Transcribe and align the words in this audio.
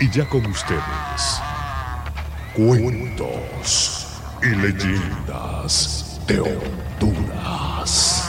Y 0.00 0.10
ya 0.10 0.28
con 0.28 0.44
ustedes, 0.46 1.40
cuentos 2.54 4.08
y 4.42 4.48
leyendas 4.48 6.20
de 6.26 6.40
Honduras. 6.40 8.28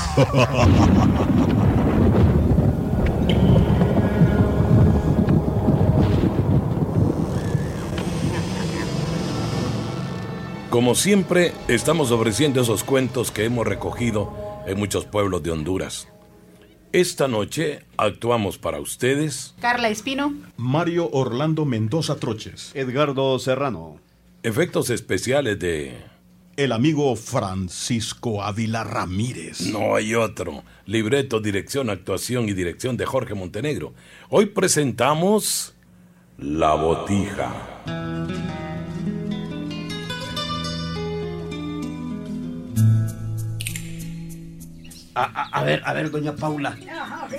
Como 10.69 10.95
siempre, 10.95 11.53
estamos 11.67 12.11
ofreciendo 12.11 12.61
esos 12.61 12.83
cuentos 12.83 13.31
que 13.31 13.45
hemos 13.45 13.65
recogido 13.67 14.33
en 14.65 14.79
muchos 14.79 15.05
pueblos 15.05 15.43
de 15.43 15.51
Honduras. 15.51 16.07
Esta 16.93 17.27
noche 17.27 17.79
actuamos 17.97 18.59
para 18.59 18.79
ustedes 18.79 19.55
Carla 19.59 19.89
Espino. 19.89 20.31
Mario 20.57 21.09
Orlando 21.11 21.65
Mendoza 21.65 22.17
Troches. 22.17 22.71
Edgardo 22.75 23.39
Serrano. 23.39 23.97
efectos 24.43 24.91
especiales 24.91 25.57
de... 25.57 25.97
El 26.55 26.71
amigo 26.71 27.15
Francisco 27.15 28.43
Ávila 28.43 28.83
Ramírez. 28.83 29.61
No 29.61 29.95
hay 29.95 30.13
otro. 30.13 30.63
Libreto, 30.85 31.39
dirección, 31.39 31.89
actuación 31.89 32.47
y 32.47 32.53
dirección 32.53 32.95
de 32.95 33.07
Jorge 33.07 33.33
Montenegro. 33.33 33.95
Hoy 34.29 34.45
presentamos 34.45 35.73
La 36.37 36.75
Botija. 36.75 37.81
A, 45.15 45.23
a- 45.23 45.59
a 45.59 45.63
ver, 45.63 45.81
a 45.85 45.93
ver, 45.93 46.09
doña 46.09 46.35
Paula, 46.35 46.75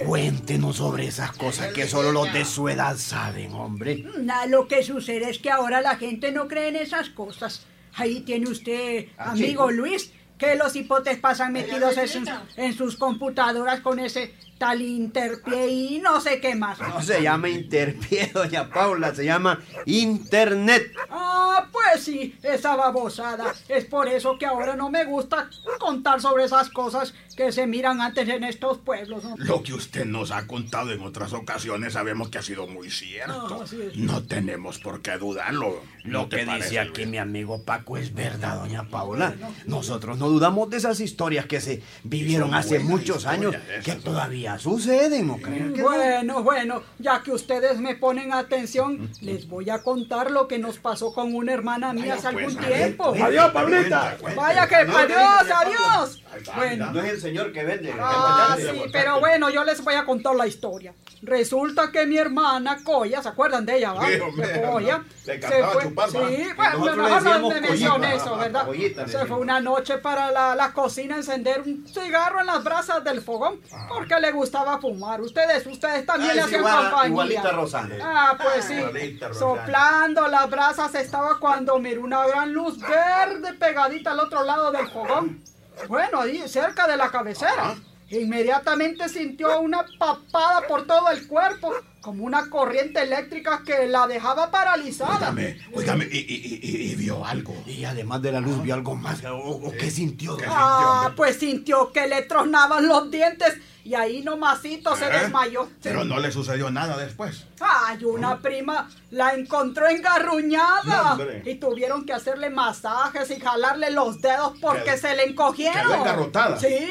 cuéntenos 0.07 0.77
sobre 0.77 1.07
esas 1.07 1.33
cosas 1.33 1.73
que 1.73 1.87
solo 1.89 2.13
los 2.13 2.33
de 2.33 2.45
su 2.45 2.69
edad 2.69 2.97
saben, 2.97 3.53
hombre. 3.53 4.05
Nah, 4.19 4.47
lo 4.47 4.69
que 4.69 4.83
sucede 4.83 5.29
es 5.31 5.39
que 5.39 5.51
ahora 5.51 5.81
la 5.81 5.97
gente 5.97 6.31
no 6.33 6.47
cree 6.49 6.69
en 6.69 6.77
esas 6.77 7.11
cosas. 7.11 7.67
Ahí 7.97 8.21
tiene 8.21 8.49
usted, 8.49 9.07
amigo 9.19 9.71
Luis, 9.71 10.13
que 10.39 10.57
los 10.57 10.75
hipotes 10.77 11.19
pasan 11.19 11.53
metidos 11.53 11.97
en 11.97 12.09
sus, 12.09 12.29
en 12.57 12.73
sus 12.75 12.97
computadoras 12.97 13.81
con 13.81 13.99
ese 14.01 14.35
tal 14.59 14.83
interpie 14.83 15.67
y 15.69 15.99
no 16.01 16.21
sé 16.21 16.41
qué 16.41 16.55
más. 16.55 16.79
No 16.81 17.03
se 17.03 17.23
llama 17.23 17.49
interpie, 17.49 18.31
doña 18.35 18.69
Paula, 18.69 19.15
se 19.15 19.25
llama 19.25 19.61
internet. 19.87 20.93
Ah, 21.11 21.69
pues 21.73 22.05
sí, 22.05 22.37
esa 22.43 22.75
babosada. 22.75 23.53
Es 23.69 23.85
por 23.85 24.09
eso 24.09 24.37
que 24.39 24.47
ahora 24.47 24.75
no 24.75 24.91
me 24.91 25.05
gusta 25.05 25.49
contar 25.79 26.21
sobre 26.21 26.45
esas 26.45 26.69
cosas 26.71 27.15
que 27.35 27.53
se 27.53 27.67
miran 27.67 28.01
antes 28.01 28.29
en 28.29 28.45
estos 28.45 28.79
pueblos. 28.79 29.25
¿no? 29.25 29.37
Lo 29.39 29.63
que 29.63 29.75
usted 29.75 30.05
nos 30.05 30.31
ha 30.31 30.47
contado 30.47 30.93
en 30.93 31.03
otras 31.03 31.33
ocasiones 31.33 31.95
sabemos 31.95 32.29
que 32.29 32.39
ha 32.39 32.43
sido 32.43 32.67
muy 32.67 32.91
cierto. 32.91 33.49
No, 33.49 33.63
así 33.63 33.81
es. 33.81 33.97
No 33.97 34.23
tenemos 34.23 34.79
por 34.79 35.03
qué 35.03 35.19
dudarlo. 35.19 35.81
Lo 36.05 36.21
¿No 36.23 36.29
te 36.29 36.39
que 36.39 36.47
parece, 36.47 36.69
dice 36.69 36.81
aquí 36.81 37.03
Luis? 37.03 37.09
mi 37.09 37.19
amigo 37.19 37.63
Paco 37.63 37.97
es 37.97 38.13
verdad, 38.15 38.59
doña 38.59 38.89
Paula. 38.89 39.35
Nosotros 39.67 40.19
no 40.19 40.29
dudamos 40.29 40.69
de 40.71 40.77
esas 40.77 41.01
historias 41.01 41.47
que 41.47 41.61
se 41.61 41.83
vivieron 42.03 42.55
hace 42.55 42.79
muchos 42.79 43.27
años, 43.27 43.55
que 43.85 43.93
todavía 43.97 44.59
suceden, 44.59 45.27
¿no 45.27 45.39
creen? 45.39 45.75
Bueno, 45.81 46.43
bueno, 46.43 46.83
ya 46.99 47.23
que 47.23 47.33
ustedes 47.33 47.79
me 47.81 47.95
ponen 47.95 48.33
atención, 48.33 49.11
les 49.21 49.49
voy 49.49 49.71
a 49.71 49.83
contar 49.83 50.31
lo 50.31 50.47
que 50.47 50.59
nos 50.59 50.79
pasó 50.79 51.13
con 51.13 51.35
una 51.35 51.53
hermana 51.53 51.93
mía 51.93 52.15
hace 52.15 52.33
pues, 52.33 52.57
algún 52.57 52.65
tiempo. 52.65 53.15
Adiós, 53.23 53.51
Pablita. 53.53 54.17
Vaya 54.37 54.69
que 54.69 54.85
No, 54.85 54.97
adiós, 54.97 55.19
no, 55.19 55.49
no, 55.49 55.57
adiós. 55.57 56.23
No, 56.47 56.53
Bueno, 56.55 56.93
No 56.93 57.01
es 57.03 57.11
el 57.13 57.21
señor 57.21 57.53
que 57.53 57.65
vende. 57.65 57.95
ah, 58.01 58.57
sí, 58.59 58.83
pero 58.93 59.21
bueno, 59.21 59.51
yo 59.51 59.65
les 59.65 59.83
voy 59.83 59.95
a 59.95 60.05
contar 60.05 60.35
la 60.35 60.47
historia. 60.47 60.93
Resulta 61.23 61.91
que 61.91 62.05
mi 62.07 62.19
hermana 62.19 62.79
Coya, 62.85 63.23
¿se 63.23 63.29
acuerdan 63.31 63.65
de 63.65 63.79
ella, 63.79 63.93
va? 63.95 64.07
Sí, 64.07 64.21
hombre, 64.21 64.63
Coya. 64.71 64.99
no, 64.99 65.05
le 65.27 65.41
se 65.43 65.65
fue, 65.65 65.83
chupar, 65.85 66.11
sí, 66.11 66.17
va. 66.19 66.77
bueno, 66.77 67.03
mejor 67.03 67.23
no 67.41 67.49
me 67.49 67.61
mencioné 67.63 68.15
eso, 68.17 68.37
¿verdad? 68.37 68.67
Collita 68.67 69.09
se 69.09 69.25
fue 69.25 69.39
una 69.39 69.61
noche 69.61 69.99
para 69.99 70.31
la, 70.31 70.55
la 70.55 70.73
cocina 70.73 71.15
a 71.15 71.19
encender 71.19 71.63
un 71.63 71.87
cigarro 71.89 72.41
en 72.41 72.47
las 72.47 72.63
brasas 72.63 73.03
del 73.05 73.23
fogón 73.23 73.61
porque 73.89 74.21
le 74.21 74.33
gustaba 74.33 74.79
fumar. 74.79 75.21
Ustedes, 75.23 75.67
ustedes 75.67 76.05
también 76.05 76.33
Ah, 76.33 76.35
le 76.35 76.41
hacían 76.43 76.61
igual- 76.61 76.77
compañía. 76.91 77.09
igualita 77.09 77.51
Rosana. 77.53 77.95
Ah, 78.03 78.39
pues 78.43 78.65
sí. 78.67 78.75
Igualita 78.75 79.27
a 79.27 79.29
Rosana. 79.31 79.57
Soplando 79.57 80.29
las 80.29 80.51
brasas 80.51 80.95
estaba 80.95 81.39
cuando 81.39 81.79
miró 81.79 82.03
una 82.03 82.27
gran 82.27 82.53
luz 82.53 82.79
verde 82.81 83.55
pegadita 83.55 84.11
al 84.11 84.21
otro 84.21 84.45
lado 84.45 84.71
del 84.73 84.89
fogón. 84.89 85.43
Bueno, 85.89 86.21
ahí 86.21 86.43
cerca 86.49 86.87
de 86.87 86.97
la 86.97 87.11
cabecera. 87.11 87.75
Inmediatamente 88.11 89.09
sintió 89.09 89.61
una 89.61 89.85
papada 89.99 90.67
por 90.69 90.87
todo 90.87 91.11
el 91.11 91.27
cuerpo, 91.27 91.73
como 92.01 92.25
una 92.25 92.49
corriente 92.51 93.03
eléctrica 93.03 93.63
que 93.67 93.87
la 93.87 94.07
dejaba 94.07 94.51
paralizada. 94.51 95.17
Óigame, 95.31 95.59
óigame, 95.73 96.05
y, 96.13 96.19
y- 96.19 96.61
y- 96.63 96.93
y 96.93 96.95
vio 96.97 97.25
algo. 97.25 97.55
Y 97.67 97.85
además 97.85 98.21
de 98.23 98.33
la 98.33 98.41
luz 98.41 98.63
vio 98.63 98.75
algo 98.75 98.95
más. 98.95 99.25
¿O, 99.25 99.37
o 99.37 99.73
qué 99.73 99.91
sintió? 99.91 100.37
Ah, 100.47 101.13
pues 101.17 101.39
sintió 101.39 101.93
que 101.93 102.07
le 102.07 102.23
tronaban 102.23 102.87
los 102.87 103.11
dientes 103.11 103.55
y 103.85 103.95
ahí 103.95 104.23
nomasito 104.23 104.97
se 104.97 105.05
¿Eh? 105.07 105.11
desmayó. 105.21 105.69
Pero 105.83 106.05
no 106.05 106.19
le 106.19 106.33
sucedió 106.33 106.71
nada 106.71 106.97
después. 106.97 107.45
Ay, 107.61 108.05
una 108.05 108.39
prima 108.41 108.89
la 109.11 109.35
encontró 109.35 109.87
engarruñada 109.89 111.17
No, 111.17 111.25
y 111.51 111.55
tuvieron 111.57 112.05
que 112.05 112.13
hacerle 112.13 112.51
masajes 112.51 113.31
y 113.31 113.39
jalarle 113.41 113.91
los 113.91 114.21
dedos 114.21 114.55
porque 114.61 114.97
se 114.99 115.15
le 115.15 115.25
encogieron. 115.25 115.83
quedó 115.83 115.95
engarrotada. 115.95 116.59
Sí, 116.59 116.89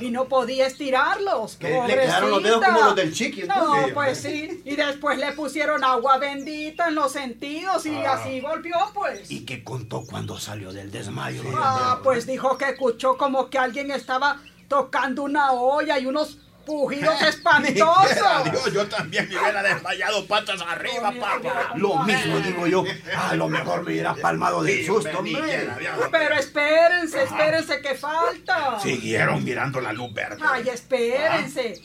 y 0.00 0.10
no 0.10 0.24
podía 0.26 0.66
estirarlos. 0.66 1.56
Que 1.56 1.80
le 1.86 1.94
quedaron 1.94 2.30
los 2.30 2.42
dedos 2.42 2.64
como 2.64 2.80
los 2.80 2.96
del 2.96 3.12
chiqui, 3.12 3.42
No, 3.44 3.74
pues 3.94 4.18
sí. 4.22 4.62
Y 4.64 4.76
después 4.76 5.18
le 5.18 5.32
pusieron 5.32 5.84
agua 5.84 6.18
bendita 6.18 6.88
en 6.88 6.94
los 6.96 7.12
sentidos 7.12 7.84
y 7.86 7.94
Ah. 7.96 8.14
así 8.14 8.40
volvió, 8.40 8.76
pues. 8.94 9.30
¿Y 9.30 9.44
qué 9.44 9.62
contó 9.62 10.04
cuando 10.04 10.38
salió 10.38 10.72
del 10.72 10.90
desmayo? 10.90 11.42
Ah, 11.56 12.00
pues 12.02 12.26
dijo 12.26 12.56
que 12.58 12.70
escuchó 12.70 13.16
como 13.16 13.48
que 13.50 13.58
alguien 13.58 13.90
estaba 13.90 14.38
tocando 14.70 15.24
una 15.24 15.50
olla 15.50 15.98
y 15.98 16.06
unos 16.06 16.38
pujidos 16.64 17.20
espantosos. 17.22 18.44
Dios, 18.44 18.72
yo 18.72 18.86
también 18.86 19.28
me 19.28 19.36
hubiera 19.36 19.62
desmayado 19.64 20.24
patas 20.26 20.62
arriba, 20.62 21.12
papá. 21.20 21.72
Lo 21.74 21.98
mismo 22.04 22.38
digo 22.38 22.66
yo. 22.68 22.84
A 23.16 23.34
lo 23.34 23.48
mejor 23.48 23.82
me 23.82 23.90
hubiera 23.92 24.14
palmado 24.14 24.62
del 24.62 24.78
Sí, 24.78 24.86
susto, 24.86 25.18
hombre. 25.18 25.68
Pero 26.12 26.34
espérense, 26.36 27.24
espérense 27.24 27.82
que 27.82 27.96
falta. 27.96 28.78
Siguieron 28.78 29.42
mirando 29.42 29.80
la 29.80 29.92
luz 29.92 30.14
verde. 30.14 30.40
Ay, 30.40 30.68
espérense. 30.68 31.82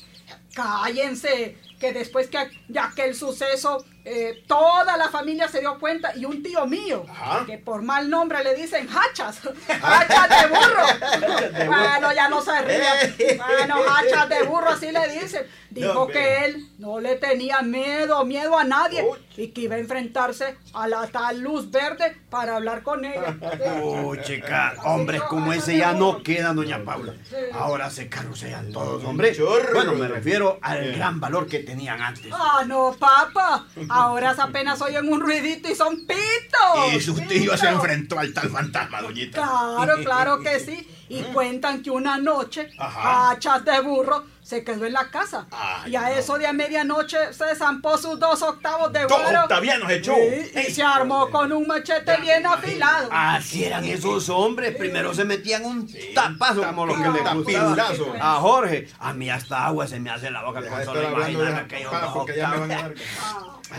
Cállense. 0.53 1.57
Que 1.79 1.91
después 1.91 2.27
que 2.27 2.49
de 2.67 2.79
aquel 2.79 3.15
suceso, 3.15 3.83
eh, 4.05 4.43
toda 4.47 4.95
la 4.97 5.09
familia 5.09 5.47
se 5.47 5.59
dio 5.61 5.79
cuenta 5.79 6.15
y 6.15 6.25
un 6.25 6.43
tío 6.43 6.65
mío, 6.67 7.05
Ajá. 7.09 7.43
que 7.45 7.57
por 7.57 7.81
mal 7.81 8.09
nombre 8.09 8.43
le 8.43 8.53
dicen 8.53 8.87
hachas, 8.87 9.39
hachas 9.83 10.29
de 10.29 10.47
burro. 10.47 11.67
bueno, 11.67 12.13
ya 12.13 12.29
no 12.29 12.41
se 12.41 12.61
ríe. 12.61 13.37
Bueno, 13.37 13.77
hachas 13.89 14.29
de 14.29 14.43
burro, 14.43 14.69
así 14.69 14.91
le 14.91 15.07
dicen. 15.19 15.45
Dijo 15.71 15.93
No, 15.93 16.07
que 16.07 16.45
él 16.45 16.69
no 16.77 17.01
le 17.01 17.15
tenía 17.15 17.61
miedo, 17.61 18.23
miedo 18.23 18.57
a 18.57 18.63
nadie 18.63 19.05
y 19.35 19.49
que 19.49 19.61
iba 19.61 19.75
a 19.75 19.79
enfrentarse 19.79 20.55
a 20.73 20.87
la 20.87 21.05
tal 21.07 21.41
luz 21.41 21.69
verde 21.69 22.15
para 22.29 22.55
hablar 22.55 22.81
con 22.81 23.03
ella. 23.03 23.35
Uy, 23.83 24.21
chica, 24.21 24.75
hombres 24.85 25.21
como 25.23 25.51
ese 25.51 25.75
ya 25.77 25.91
no 25.91 26.23
quedan, 26.23 26.55
doña 26.55 26.81
Paula. 26.85 27.15
Ahora 27.51 27.89
se 27.89 28.07
carrusean 28.07 28.71
todos, 28.71 29.03
hombre. 29.03 29.35
Bueno, 29.73 29.93
me 29.95 30.07
refiero 30.07 30.59
al 30.61 30.93
gran 30.93 31.19
valor 31.19 31.45
que 31.47 31.59
tenían 31.59 32.01
antes. 32.01 32.31
Ah, 32.31 32.63
no, 32.65 32.95
papá. 32.97 33.65
Ahora 33.95 34.35
apenas 34.37 34.81
oyen 34.81 35.11
un 35.11 35.21
ruidito 35.21 35.69
y 35.69 35.75
son 35.75 36.05
pitos. 36.05 36.93
Y 36.93 36.99
su 37.01 37.15
tío 37.21 37.57
se 37.57 37.67
enfrentó 37.69 38.19
al 38.19 38.33
tal 38.33 38.49
fantasma, 38.49 39.01
doñita. 39.01 39.41
Claro, 39.41 39.95
claro 40.03 40.39
que 40.41 40.59
sí. 40.59 40.91
Y 41.07 41.21
cuentan 41.21 41.83
que 41.83 41.91
una 41.91 42.17
noche, 42.17 42.67
Ajá. 42.79 43.29
hachas 43.29 43.63
de 43.63 43.79
burro 43.79 44.23
se 44.41 44.63
quedó 44.63 44.85
en 44.85 44.93
la 44.93 45.09
casa. 45.11 45.45
Ay, 45.51 45.91
y 45.91 45.95
a 45.95 46.11
eso 46.17 46.37
de 46.39 46.47
a 46.47 46.53
medianoche 46.53 47.31
se 47.31 47.55
zampó 47.55 47.95
sus 47.97 48.19
dos 48.19 48.41
octavos 48.41 48.91
de 48.91 49.03
Dos 49.03 49.21
güero. 49.21 49.41
octavianos 49.43 49.89
echó. 49.91 50.13
Sí, 50.15 50.51
y 50.67 50.71
se 50.71 50.81
armó 50.81 51.29
con 51.29 51.51
un 51.51 51.67
machete 51.67 52.17
bien 52.21 52.45
afilado. 52.45 53.09
Así 53.11 53.63
eran 53.65 53.85
esos 53.85 54.29
hombres. 54.29 54.75
Primero 54.77 55.13
se 55.13 55.25
metían 55.25 55.63
un 55.65 55.87
tapazo 56.15 56.63
como 56.63 56.87
lo 56.87 56.95
que 56.95 57.07
le 57.09 57.33
gustaba 57.33 57.75
a 58.19 58.33
Jorge. 58.35 58.87
A 58.99 59.13
mí 59.13 59.29
hasta 59.29 59.65
agua 59.67 59.87
se 59.87 59.99
me 59.99 60.09
hace 60.09 60.27
en 60.27 60.33
la 60.33 60.43
boca 60.43 60.67
con 60.67 60.85
solo 60.85 61.03
imaginarme 61.11 61.59
aquellos 61.59 61.91
dos 61.91 62.15
octavos. 62.15 62.69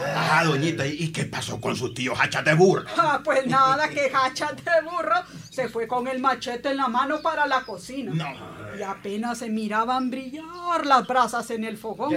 Ah, 0.04 0.42
doñita, 0.44 0.86
¿y 0.86 1.12
qué 1.12 1.24
pasó 1.24 1.60
con 1.60 1.76
su 1.76 1.92
tío 1.92 2.12
Hacha 2.18 2.42
de 2.42 2.54
burro? 2.54 2.84
Ah, 2.96 3.20
pues 3.22 3.46
nada, 3.46 3.88
que 3.88 4.10
hachas 4.12 4.56
de 4.56 4.82
burro 4.82 5.22
se 5.50 5.68
fue 5.68 5.86
con 5.86 6.06
el 6.08 6.20
machete 6.20 6.70
en 6.70 6.78
la 6.78 6.88
mano 6.88 7.20
para 7.22 7.46
la 7.46 7.62
cocina. 7.62 8.34
Y 8.78 8.82
apenas 8.82 9.38
se 9.38 9.48
miraban 9.48 10.10
brillar 10.10 10.84
las 10.84 11.06
brasas 11.06 11.50
en 11.50 11.64
el 11.64 11.78
fogón. 11.78 12.14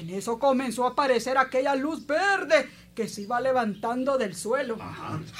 En 0.00 0.10
eso 0.10 0.38
comenzó 0.38 0.84
a 0.86 0.90
aparecer 0.90 1.38
aquella 1.38 1.74
luz 1.74 2.06
verde 2.06 2.70
que 2.94 3.08
se 3.08 3.22
iba 3.22 3.40
levantando 3.40 4.18
del 4.18 4.36
suelo. 4.36 4.76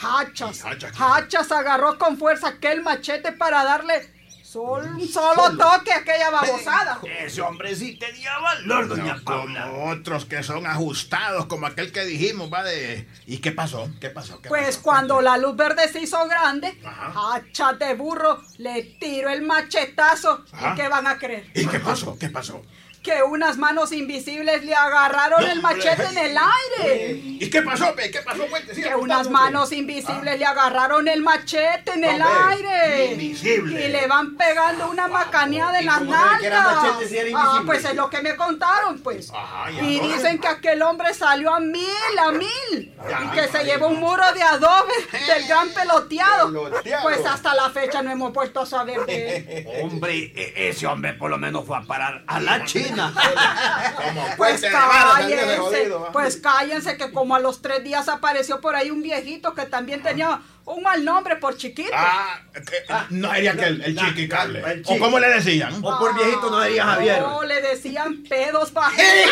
Hachas, 0.02 0.64
Hachas 0.98 1.52
agarró 1.52 1.98
con 1.98 2.16
fuerza 2.16 2.48
aquel 2.48 2.82
machete 2.82 3.32
para 3.32 3.62
darle 3.64 4.21
sol- 4.52 4.86
un 4.96 5.08
solo 5.08 5.56
toque 5.56 5.92
a 5.92 5.98
aquella 5.98 6.30
babosada. 6.30 7.00
Ese 7.20 7.40
hombre 7.40 7.74
sí 7.74 7.96
tenía 7.96 8.38
valor, 8.38 8.88
doña 8.88 9.14
No, 9.16 9.24
Paula. 9.24 9.62
como 9.68 9.90
otros 9.90 10.24
que 10.26 10.42
son 10.42 10.66
ajustados, 10.66 11.46
como 11.46 11.66
aquel 11.66 11.90
que 11.92 12.04
dijimos, 12.04 12.52
va 12.52 12.62
de... 12.62 13.08
¿Y 13.26 13.38
qué 13.38 13.52
pasó? 13.52 13.88
¿Qué 14.00 14.10
pasó? 14.10 14.40
¿Qué 14.42 14.48
Pues 14.48 14.66
pasó? 14.76 14.82
cuando 14.82 15.20
la 15.22 15.38
luz 15.38 15.56
verde 15.56 15.88
se 15.88 16.00
hizo 16.00 16.26
grande, 16.28 16.78
hacha 16.84 17.72
de 17.74 17.94
burro 17.94 18.42
le 18.58 18.82
tiró 19.00 19.30
el 19.30 19.42
machetazo. 19.42 20.44
Ajá. 20.52 20.72
¿Y 20.72 20.76
qué 20.76 20.88
van 20.88 21.06
a 21.06 21.18
creer? 21.18 21.50
¿Y 21.54 21.66
qué 21.66 21.80
pasó? 21.80 22.18
¿Qué 22.18 22.28
pasó? 22.28 22.60
Que 23.02 23.20
unas 23.22 23.58
manos 23.58 23.90
invisibles 23.90 24.64
le 24.64 24.74
agarraron 24.76 25.42
el 25.42 25.60
machete 25.60 26.04
en 26.04 26.18
el 26.18 26.36
aire. 26.38 27.10
¿Y 27.40 27.50
qué 27.50 27.60
pasó, 27.62 27.92
pe? 27.96 28.10
¿Qué 28.12 28.20
pasó? 28.22 28.46
Cuente, 28.46 28.74
siga 28.76 28.90
Que 28.90 28.94
unas 28.94 29.28
manos 29.28 29.72
invisibles 29.72 30.38
le 30.38 30.44
agarraron 30.46 31.08
el 31.08 31.20
machete 31.20 31.94
en 31.94 32.04
el 32.04 32.22
aire. 32.22 33.06
invisible. 33.12 33.86
Y 33.86 33.88
le 33.90 34.06
van 34.06 34.36
pegando 34.36 34.88
una 34.88 35.08
macaneada 35.08 35.80
en 35.80 35.86
las 35.86 36.00
nalgas. 36.02 36.66
Ah, 37.34 37.62
pues 37.66 37.84
es 37.84 37.94
lo 37.96 38.08
que 38.08 38.20
me 38.22 38.36
contaron, 38.36 39.00
pues. 39.00 39.32
¿y 39.80 39.98
dicen 39.98 40.38
que 40.38 40.46
aquel 40.46 40.80
hombre 40.82 41.12
salió 41.12 41.52
a 41.52 41.58
mil, 41.58 42.18
a 42.24 42.30
mil. 42.30 42.94
Y 43.24 43.28
que 43.34 43.48
se 43.48 43.64
llevó 43.64 43.88
un 43.88 43.98
muro 43.98 44.22
de 44.32 44.42
adobe 44.42 44.92
del 45.26 45.48
gran 45.48 45.68
peloteado. 45.70 46.52
Peloteado. 46.52 47.02
Pues 47.02 47.26
hasta 47.26 47.52
la 47.54 47.68
fecha 47.70 48.00
no 48.02 48.12
hemos 48.12 48.32
vuelto 48.32 48.60
a 48.60 48.66
saber 48.66 49.04
de 49.06 49.36
él. 49.36 49.66
Hombre, 49.82 50.32
e- 50.36 50.68
ese 50.68 50.86
hombre 50.86 51.14
por 51.14 51.30
lo 51.30 51.38
menos 51.38 51.66
fue 51.66 51.76
a 51.76 51.80
parar 51.82 52.22
a 52.28 52.38
la 52.40 52.64
China. 52.64 52.91
Pues 54.36 54.62
cállense, 54.62 55.90
pues 56.12 56.36
cállense 56.36 56.96
que 56.96 57.12
como 57.12 57.34
a 57.34 57.40
los 57.40 57.62
tres 57.62 57.82
días 57.84 58.08
apareció 58.08 58.60
por 58.60 58.76
ahí 58.76 58.90
un 58.90 59.02
viejito 59.02 59.54
que 59.54 59.66
también 59.66 60.02
tenía 60.02 60.40
un 60.64 60.82
mal 60.82 61.04
nombre 61.04 61.36
por 61.36 61.56
chiquito. 61.56 61.90
Ah, 61.94 62.38
que- 62.54 62.84
no 63.10 63.32
sería 63.32 63.54
que 63.54 63.64
el, 63.64 63.82
el 63.82 63.96
chiqui 63.98 64.28
cable. 64.28 64.60
el 64.60 64.82
¿O 64.86 64.98
cómo 64.98 65.18
le 65.18 65.28
decían? 65.28 65.74
O 65.84 65.98
por 65.98 66.14
viejito 66.14 66.50
no 66.50 66.60
diría 66.62 66.84
Javier. 66.84 67.20
No, 67.20 67.42
le 67.42 67.60
decían 67.62 68.22
pedos 68.28 68.72
bajitos. 68.74 69.30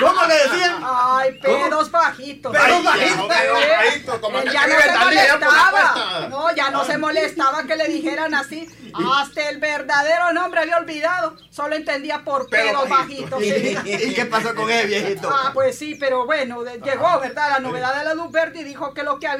¿Cómo 0.00 0.24
le 0.26 0.34
decían? 0.34 0.80
Ay, 0.82 1.38
pedos 1.40 1.90
bajitos. 1.90 2.52
Pedos 2.52 2.84
bajitos, 2.84 3.26
pedos 3.28 3.58
bajitos, 3.78 4.18
como 4.18 4.38
Él 4.38 4.50
ya 4.52 4.66
no 4.66 4.74
se 4.80 4.98
molestaba. 4.98 6.26
No, 6.28 6.54
ya 6.54 6.70
no 6.70 6.84
se 6.84 6.98
molestaba 6.98 7.62
que 7.64 7.76
le 7.76 7.88
dijeran 7.88 8.34
así. 8.34 8.68
Hasta 8.94 9.48
el 9.50 9.58
verdadero 9.58 10.32
nombre 10.32 10.60
había 10.60 10.76
olvidado. 10.78 11.36
Solo 11.50 11.74
entendía 11.74 12.22
por 12.24 12.48
Pedos 12.48 12.88
bajitos. 12.88 13.30
bajitos. 13.30 13.84
¿Y, 13.86 14.14
qué 14.14 14.24
pasó 14.26 14.54
con 14.54 14.70
ese 14.70 14.86
viejito? 14.86 15.28
Ah, 15.32 15.50
pues 15.52 15.76
sí, 15.78 15.96
pero 15.98 16.24
bueno, 16.26 16.62
de- 16.62 16.80
llegó, 16.80 17.18
¿verdad? 17.20 17.50
La 17.50 17.58
novedad 17.60 17.96
de 17.98 18.04
la 18.04 18.14
luz 18.14 18.30
verde 18.30 18.60
y 18.60 18.64
dijo 18.64 18.94
que 18.94 19.02
lo 19.02 19.18
que 19.18 19.26
había 19.26 19.37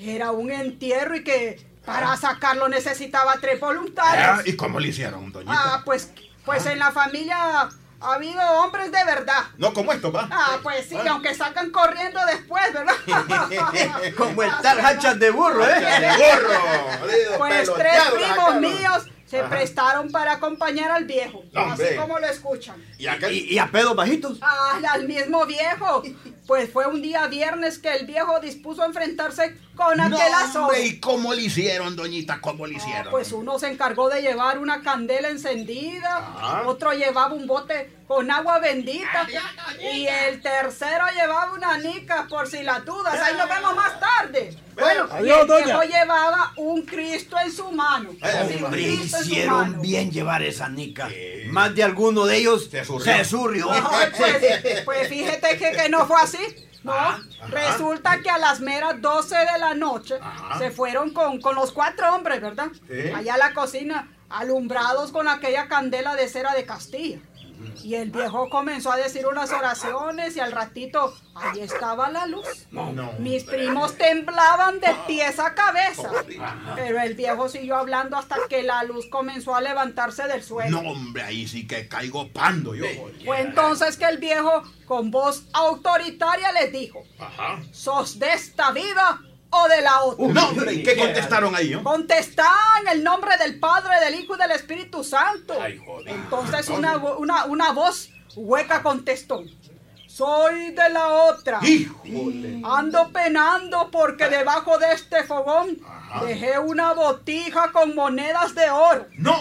era 0.00 0.30
un 0.32 0.50
entierro 0.50 1.16
y 1.16 1.24
que 1.24 1.66
para 1.84 2.16
sacarlo 2.16 2.68
necesitaba 2.68 3.34
tres 3.40 3.58
Ah, 3.62 3.66
voluntarios. 3.66 4.46
¿Y 4.46 4.56
cómo 4.56 4.78
le 4.78 4.88
hicieron, 4.88 5.32
doñita? 5.32 5.52
Ah, 5.56 5.82
pues, 5.84 6.10
pues 6.44 6.66
en 6.66 6.78
la 6.78 6.90
familia 6.92 7.36
ha 8.00 8.14
habido 8.14 8.40
hombres 8.62 8.92
de 8.92 9.04
verdad. 9.04 9.44
No, 9.56 9.72
como 9.72 9.92
esto, 9.92 10.12
va. 10.12 10.28
Ah, 10.30 10.58
pues 10.62 10.86
sí, 10.88 10.96
aunque 11.08 11.34
sacan 11.34 11.70
corriendo 11.70 12.20
después, 12.26 12.72
¿verdad? 12.72 12.94
Como 14.16 14.42
el 14.42 14.50
tal 14.62 14.80
hachas 14.84 15.18
de 15.18 15.30
burro, 15.30 15.64
De 15.66 15.72
¿eh? 15.72 16.10
gorro. 16.18 16.98
jodido, 17.00 17.38
Pues 17.38 17.70
tres 17.76 18.02
primos 18.14 18.54
míos 18.56 19.06
se 19.28 19.42
prestaron 19.44 20.10
para 20.10 20.32
acompañar 20.32 20.90
al 20.90 21.04
viejo, 21.04 21.44
No, 21.52 21.72
así 21.72 21.84
como 21.96 22.18
lo 22.18 22.26
escuchan. 22.26 22.82
¿Y 22.98 23.06
aquel? 23.06 23.32
¿Y, 23.34 23.54
y 23.54 23.58
a 23.58 23.70
pedos 23.70 23.94
bajitos? 23.94 24.38
Ah, 24.40 24.80
al 24.92 25.06
mismo 25.06 25.44
viejo. 25.46 26.02
Pues 26.46 26.72
fue 26.72 26.86
un 26.86 27.02
día 27.02 27.26
viernes 27.26 27.78
que 27.78 27.92
el 27.94 28.06
viejo 28.06 28.40
dispuso 28.40 28.82
a 28.82 28.86
enfrentarse 28.86 29.54
con 29.76 30.00
aquel 30.00 30.10
No, 30.30 30.38
azote. 30.38 30.58
hombre, 30.58 30.86
¿y 30.86 30.98
cómo 30.98 31.34
le 31.34 31.42
hicieron, 31.42 31.94
doñita? 31.94 32.40
¿Cómo 32.40 32.66
le 32.66 32.76
hicieron? 32.76 33.10
Pues 33.10 33.32
uno 33.32 33.58
se 33.58 33.68
encargó 33.68 34.08
de 34.08 34.22
llevar 34.22 34.58
una 34.58 34.80
candela 34.82 35.28
encendida, 35.28 36.62
otro 36.64 36.92
llevaba 36.92 37.34
un 37.34 37.46
bote 37.46 37.98
con 38.06 38.30
agua 38.30 38.60
bendita 38.60 39.26
y 39.92 40.06
el 40.06 40.40
tercero 40.40 41.04
llevaba 41.14 41.52
una 41.52 41.76
nica 41.76 42.26
por 42.30 42.48
si 42.48 42.62
las 42.62 42.82
dudas. 42.84 43.14
Ahí 43.20 43.34
nos 43.36 43.48
vemos 43.48 43.76
más 43.76 44.00
tarde. 44.00 44.56
Bueno, 44.78 45.08
Adiós, 45.10 45.40
el 45.48 45.64
viejo 45.64 45.82
llevaba 45.82 46.52
un 46.56 46.82
Cristo 46.82 47.36
en 47.44 47.52
su 47.52 47.70
mano. 47.72 48.10
Hombre, 48.64 48.82
hicieron 48.82 49.70
mano. 49.72 49.82
bien 49.82 50.10
llevar 50.10 50.42
esa 50.42 50.68
nica. 50.68 51.08
Más 51.50 51.74
de 51.74 51.82
alguno 51.82 52.26
de 52.26 52.36
ellos 52.36 52.68
se 52.70 53.24
surrió. 53.24 53.68
pues, 54.16 54.82
pues 54.84 55.08
fíjate 55.08 55.58
que, 55.58 55.72
que 55.72 55.88
no 55.88 56.06
fue 56.06 56.20
así. 56.20 56.38
No, 56.84 56.94
resulta 57.48 58.20
que 58.20 58.30
a 58.30 58.38
las 58.38 58.60
meras 58.60 59.00
12 59.02 59.34
de 59.36 59.58
la 59.58 59.74
noche 59.74 60.14
se 60.58 60.70
fueron 60.70 61.10
con, 61.10 61.40
con 61.40 61.54
los 61.56 61.72
cuatro 61.72 62.14
hombres, 62.14 62.40
¿verdad? 62.40 62.68
Sí. 62.88 63.10
Allá 63.14 63.34
a 63.34 63.38
la 63.38 63.52
cocina, 63.52 64.08
alumbrados 64.30 65.10
con 65.10 65.28
aquella 65.28 65.66
candela 65.68 66.14
de 66.14 66.28
cera 66.28 66.54
de 66.54 66.64
Castilla. 66.64 67.18
Y 67.82 67.94
el 67.94 68.10
viejo 68.10 68.48
comenzó 68.50 68.92
a 68.92 68.96
decir 68.96 69.26
unas 69.26 69.52
oraciones 69.52 70.36
y 70.36 70.40
al 70.40 70.52
ratito 70.52 71.14
ahí 71.34 71.60
estaba 71.60 72.10
la 72.10 72.26
luz. 72.26 72.46
Mis 73.18 73.44
primos 73.44 73.96
temblaban 73.96 74.80
de 74.80 74.88
pies 75.06 75.38
a 75.38 75.54
cabeza. 75.54 76.10
Pero 76.74 77.00
el 77.00 77.14
viejo 77.14 77.48
siguió 77.48 77.76
hablando 77.76 78.16
hasta 78.16 78.36
que 78.48 78.62
la 78.62 78.82
luz 78.84 79.06
comenzó 79.10 79.54
a 79.54 79.60
levantarse 79.60 80.26
del 80.28 80.42
suelo. 80.42 80.82
No, 80.82 80.90
hombre, 80.90 81.22
ahí 81.22 81.46
sí 81.46 81.66
que 81.66 81.88
caigo 81.88 82.28
pando 82.32 82.74
yo. 82.74 82.84
Fue 83.24 83.40
entonces 83.40 83.96
que 83.96 84.04
el 84.04 84.18
viejo, 84.18 84.62
con 84.86 85.10
voz 85.10 85.46
autoritaria, 85.52 86.52
les 86.52 86.72
dijo: 86.72 87.02
Ajá. 87.18 87.60
¿Sos 87.72 88.18
de 88.18 88.32
esta 88.32 88.70
vida 88.72 89.20
o 89.62 89.68
de 89.68 89.80
la 89.82 90.02
otra? 90.02 90.26
No, 90.26 90.48
hombre, 90.48 90.74
¿y 90.74 90.82
qué 90.82 90.96
contestaron 90.96 91.54
ahí? 91.54 91.70
no? 91.70 91.82
Contestá 91.82 92.50
en 92.80 92.88
el 92.88 93.04
nombre 93.04 93.36
del 93.38 93.58
Padre, 93.58 94.00
del 94.04 94.14
Hijo 94.20 94.36
y 94.36 94.38
del 94.38 94.50
Espíritu 94.52 95.04
Santo. 95.04 95.54
Ay, 95.60 95.78
joder. 95.84 96.08
Entonces 96.08 96.68
una, 96.68 96.96
una, 96.96 97.44
una 97.46 97.72
voz 97.72 98.10
hueca 98.36 98.82
contestó. 98.82 99.44
Soy 100.06 100.72
de 100.72 100.88
la 100.90 101.06
otra. 101.08 101.60
Híjole. 101.62 102.60
Ando 102.64 103.10
penando 103.12 103.88
porque 103.92 104.28
debajo 104.28 104.78
de 104.78 104.92
este 104.92 105.22
fogón 105.22 105.78
dejé 106.26 106.58
una 106.58 106.92
botija 106.94 107.70
con 107.70 107.94
monedas 107.94 108.54
de 108.54 108.68
oro. 108.70 109.06
No, 109.16 109.40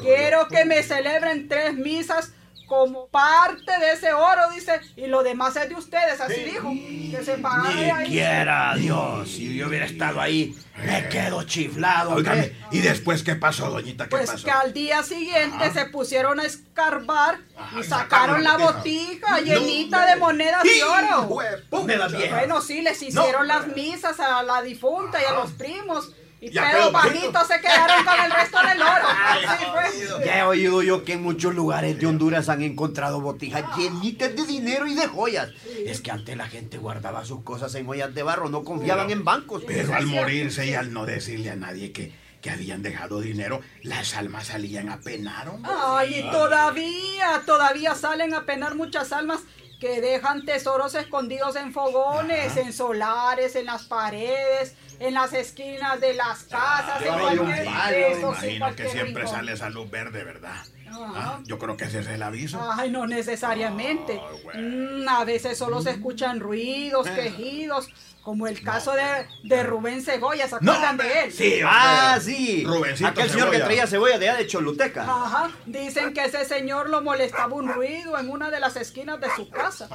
Quiero 0.00 0.48
que 0.48 0.64
me 0.64 0.82
celebren 0.82 1.48
tres 1.48 1.74
misas 1.74 2.32
como 2.70 3.08
parte 3.08 3.72
de 3.80 3.92
ese 3.94 4.12
oro, 4.12 4.42
dice, 4.54 4.80
y 4.94 5.08
lo 5.08 5.24
demás 5.24 5.56
es 5.56 5.68
de 5.68 5.74
ustedes, 5.74 6.20
así 6.20 6.40
dijo. 6.44 6.70
Que 6.70 7.24
se 7.24 7.34
pagara 7.38 7.68
de 7.68 7.74
Ni 7.84 7.90
ahí. 7.90 8.06
quiera 8.06 8.74
Dios, 8.76 9.28
si 9.28 9.56
yo 9.56 9.66
hubiera 9.66 9.86
estado 9.86 10.20
ahí, 10.20 10.56
me 10.86 11.08
quedo 11.08 11.42
chiflado. 11.42 12.12
Óigame. 12.12 12.52
¿y 12.70 12.78
después 12.78 13.24
qué 13.24 13.34
pasó, 13.34 13.68
doñita? 13.70 14.04
¿Qué 14.04 14.10
Pues 14.10 14.30
pasó? 14.30 14.44
que 14.44 14.52
al 14.52 14.72
día 14.72 15.02
siguiente 15.02 15.72
se 15.72 15.86
pusieron 15.86 16.38
a 16.38 16.44
escarbar 16.44 17.40
y 17.76 17.80
y 17.80 17.82
sacaron 17.82 18.44
la 18.44 18.56
botija 18.56 19.40
llenita 19.40 20.06
de 20.06 20.14
monedas 20.14 20.62
de 20.62 20.84
oro. 20.84 21.24
Bueno, 21.70 22.62
sí, 22.62 22.82
les 22.82 23.02
hicieron 23.02 23.48
las 23.48 23.66
misas 23.66 24.20
a 24.20 24.44
la 24.44 24.62
difunta 24.62 25.20
y 25.20 25.24
a 25.24 25.32
los 25.32 25.50
primos. 25.50 26.12
Y 26.40 26.54
Y 26.54 26.58
a 26.58 26.62
pero 26.62 26.78
Pedro 26.78 26.92
bajitos 26.92 27.46
se 27.46 27.60
quedaron 27.60 28.04
con 28.04 28.20
el 28.24 28.30
resto 28.30 28.58
del 28.66 28.82
oro. 28.82 29.08
Así 29.46 29.64
fue. 29.64 30.24
Ya 30.24 30.38
he 30.38 30.42
oído 30.42 30.82
yo 30.82 31.04
que 31.04 31.14
en 31.14 31.22
muchos 31.22 31.54
lugares 31.54 31.98
de 31.98 32.06
Honduras 32.06 32.48
han 32.48 32.62
encontrado 32.62 33.20
botijas 33.20 33.64
llenitas 33.76 34.34
de 34.34 34.46
dinero 34.46 34.86
y 34.86 34.94
de 34.94 35.06
joyas. 35.06 35.50
Es 35.84 36.00
que 36.00 36.10
antes 36.10 36.36
la 36.36 36.46
gente 36.46 36.78
guardaba 36.78 37.24
sus 37.24 37.42
cosas 37.42 37.74
en 37.74 37.88
ollas 37.88 38.14
de 38.14 38.22
barro, 38.22 38.48
no 38.48 38.64
confiaban 38.64 39.10
en 39.10 39.24
bancos. 39.24 39.62
Pero 39.66 39.94
al 39.94 40.06
morirse 40.06 40.66
y 40.66 40.74
al 40.74 40.92
no 40.92 41.04
decirle 41.04 41.50
a 41.50 41.56
nadie 41.56 41.92
que, 41.92 42.12
que 42.40 42.50
habían 42.50 42.82
dejado 42.82 43.20
dinero, 43.20 43.60
las 43.82 44.16
almas 44.16 44.46
salían 44.46 44.88
a 44.88 45.00
penar, 45.00 45.48
hombre. 45.48 45.70
Ay, 45.74 46.20
y 46.20 46.30
todavía, 46.30 47.42
todavía 47.44 47.94
salen 47.94 48.34
a 48.34 48.46
penar 48.46 48.76
muchas 48.76 49.12
almas 49.12 49.40
que 49.80 50.00
dejan 50.00 50.44
tesoros 50.44 50.94
escondidos 50.94 51.56
en 51.56 51.72
fogones, 51.72 52.56
en 52.58 52.72
solares, 52.72 53.56
en 53.56 53.64
las 53.64 53.84
paredes, 53.84 54.74
en 55.00 55.14
las 55.14 55.32
esquinas 55.32 56.00
de 56.00 56.14
las 56.14 56.44
casas, 56.44 57.00
en 57.00 57.06
Yo 57.06 57.26
hay 57.26 57.38
un 57.38 57.46
cualquier 57.46 57.64
palo, 57.64 57.96
eso, 57.96 58.34
sí, 58.34 58.46
imagino 58.48 58.50
que 58.52 58.58
cualquier 58.58 58.90
siempre 58.90 59.22
rincón. 59.22 59.36
sale 59.36 59.52
esa 59.52 59.70
luz 59.70 59.90
verde, 59.90 60.24
¿verdad? 60.24 60.62
Ah, 60.92 61.38
Yo 61.44 61.58
creo 61.58 61.76
que 61.76 61.84
ese 61.84 62.00
es 62.00 62.06
el 62.08 62.22
aviso. 62.22 62.60
Ay, 62.72 62.90
no 62.90 63.06
necesariamente. 63.06 64.20
Ah, 64.22 64.28
bueno. 64.44 65.02
Mm, 65.04 65.08
a 65.08 65.24
veces 65.24 65.56
solo 65.58 65.80
se 65.82 65.90
escuchan 65.90 66.40
ruidos, 66.40 67.08
quejidos, 67.08 67.88
como 68.22 68.46
el 68.46 68.62
caso 68.62 68.92
de, 68.92 69.26
de 69.44 69.62
Rubén 69.62 70.02
Cebolla, 70.02 70.46
¿se 70.46 70.54
acuerdan 70.56 70.96
de 70.98 71.20
él? 71.24 71.32
Sí, 71.32 71.60
Ah, 71.64 72.16
hombre. 72.18 72.20
sí. 72.34 72.64
Rubencito 72.66 73.08
Aquel 73.08 73.30
señor 73.30 73.50
que 73.50 73.60
traía 73.60 73.86
cebolla 73.86 74.18
de 74.18 74.28
allá 74.28 74.38
de 74.38 74.46
Choluteca. 74.46 75.02
Ajá, 75.04 75.50
dicen 75.64 76.12
que 76.12 76.24
ese 76.26 76.44
señor 76.44 76.90
lo 76.90 77.00
molestaba 77.00 77.54
un 77.54 77.68
ruido 77.72 78.18
en 78.18 78.28
una 78.28 78.50
de 78.50 78.60
las 78.60 78.76
esquinas 78.76 79.20
de 79.20 79.28
su 79.34 79.48
casa. 79.48 79.88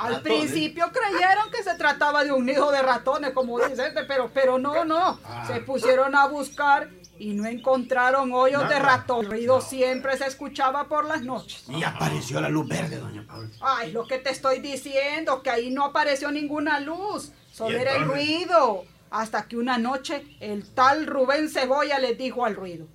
Al 0.00 0.22
principio 0.22 0.90
creyeron 0.92 1.50
que 1.50 1.62
se 1.64 1.74
trataba 1.74 2.22
de 2.22 2.30
un 2.32 2.46
nido 2.46 2.70
de 2.70 2.82
ratones, 2.82 3.32
como 3.32 3.58
dice 3.58 3.86
este, 3.88 4.04
pero, 4.04 4.30
pero 4.32 4.58
no, 4.58 4.84
no. 4.84 5.18
Se 5.48 5.60
pusieron 5.60 6.14
a 6.14 6.26
buscar 6.28 6.88
y 7.18 7.34
no 7.34 7.46
encontraron 7.46 8.32
hoyos 8.32 8.68
de 8.68 8.78
ratón. 8.78 9.24
El 9.26 9.30
ruido 9.30 9.60
siempre 9.60 10.16
se 10.16 10.26
escuchaba 10.26 10.88
por 10.88 11.04
las 11.04 11.22
noches. 11.22 11.64
Y 11.68 11.82
apareció 11.84 12.40
la 12.40 12.48
luz 12.48 12.66
verde, 12.68 12.96
doña 12.96 13.24
Paula. 13.26 13.48
Ay, 13.60 13.92
lo 13.92 14.06
que 14.06 14.18
te 14.18 14.30
estoy 14.30 14.60
diciendo, 14.60 15.42
que 15.42 15.50
ahí 15.50 15.70
no 15.70 15.84
apareció 15.84 16.30
ninguna 16.32 16.80
luz, 16.80 17.32
solo 17.52 17.76
¿Y 17.78 17.80
era 17.80 17.96
el 17.96 18.04
ruido. 18.06 18.84
Hasta 19.10 19.42
que 19.46 19.58
una 19.58 19.76
noche 19.76 20.24
el 20.40 20.66
tal 20.70 21.06
Rubén 21.06 21.50
Cebolla 21.50 21.98
le 21.98 22.14
dijo 22.14 22.46
al 22.46 22.56
ruido, 22.56 22.86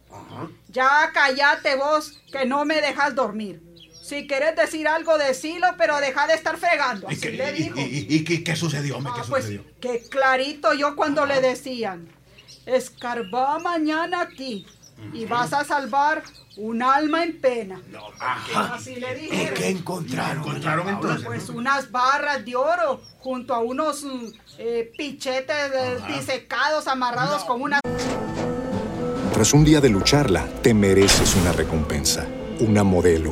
ya 0.70 1.12
cállate 1.14 1.76
vos, 1.76 2.20
que 2.32 2.44
no 2.46 2.66
me 2.66 2.82
dejas 2.82 3.14
dormir. 3.14 3.62
Si 4.02 4.26
querés 4.26 4.56
decir 4.56 4.88
algo, 4.88 5.18
decilo, 5.20 5.68
pero 5.78 5.98
deja 6.00 6.26
de 6.26 6.34
estar 6.34 6.58
fregando. 6.58 7.06
¿Y 7.12 7.18
qué, 7.20 7.32
le 7.32 7.50
y- 7.52 7.54
dijo. 7.64 7.80
y- 7.80 7.84
y- 7.84 8.08
y 8.16 8.24
qué- 8.24 8.44
qué 8.44 8.56
sucedió, 8.56 8.98
hombre? 8.98 9.12
Ah, 9.16 9.22
¿Qué 9.22 9.30
pues 9.30 9.44
sucedió? 9.44 9.64
que 9.80 10.02
clarito 10.10 10.74
yo 10.74 10.96
cuando 10.96 11.26
le 11.28 11.40
decían, 11.40 12.08
escarbá 12.68 13.58
mañana 13.60 14.22
aquí 14.22 14.68
y 15.14 15.26
vas 15.26 15.54
a 15.54 15.64
salvar 15.64 16.24
un 16.58 16.82
alma 16.82 17.24
en 17.24 17.40
pena. 17.40 17.82
Así 18.74 18.96
le 18.96 19.18
¿Y 19.18 19.22
dijeron. 19.30 19.54
qué 19.56 19.70
encontraron? 19.70 20.38
¿Encontraron 20.40 20.90
entonces? 20.90 21.26
Pues 21.26 21.50
unas 21.50 21.92
barras 21.92 22.44
de 22.44 22.56
oro 22.56 23.02
junto 23.20 23.54
a 23.54 23.60
unos 23.60 24.06
eh, 24.58 24.92
pichetes 24.98 25.72
disecados 26.08 26.88
amarrados 26.88 27.44
con 27.44 27.62
una... 27.62 27.80
Tras 29.34 29.54
un 29.54 29.64
día 29.64 29.80
de 29.80 29.90
lucharla, 29.90 30.48
te 30.64 30.74
mereces 30.74 31.36
una 31.36 31.52
recompensa, 31.52 32.26
una 32.60 32.84
modelo, 32.84 33.32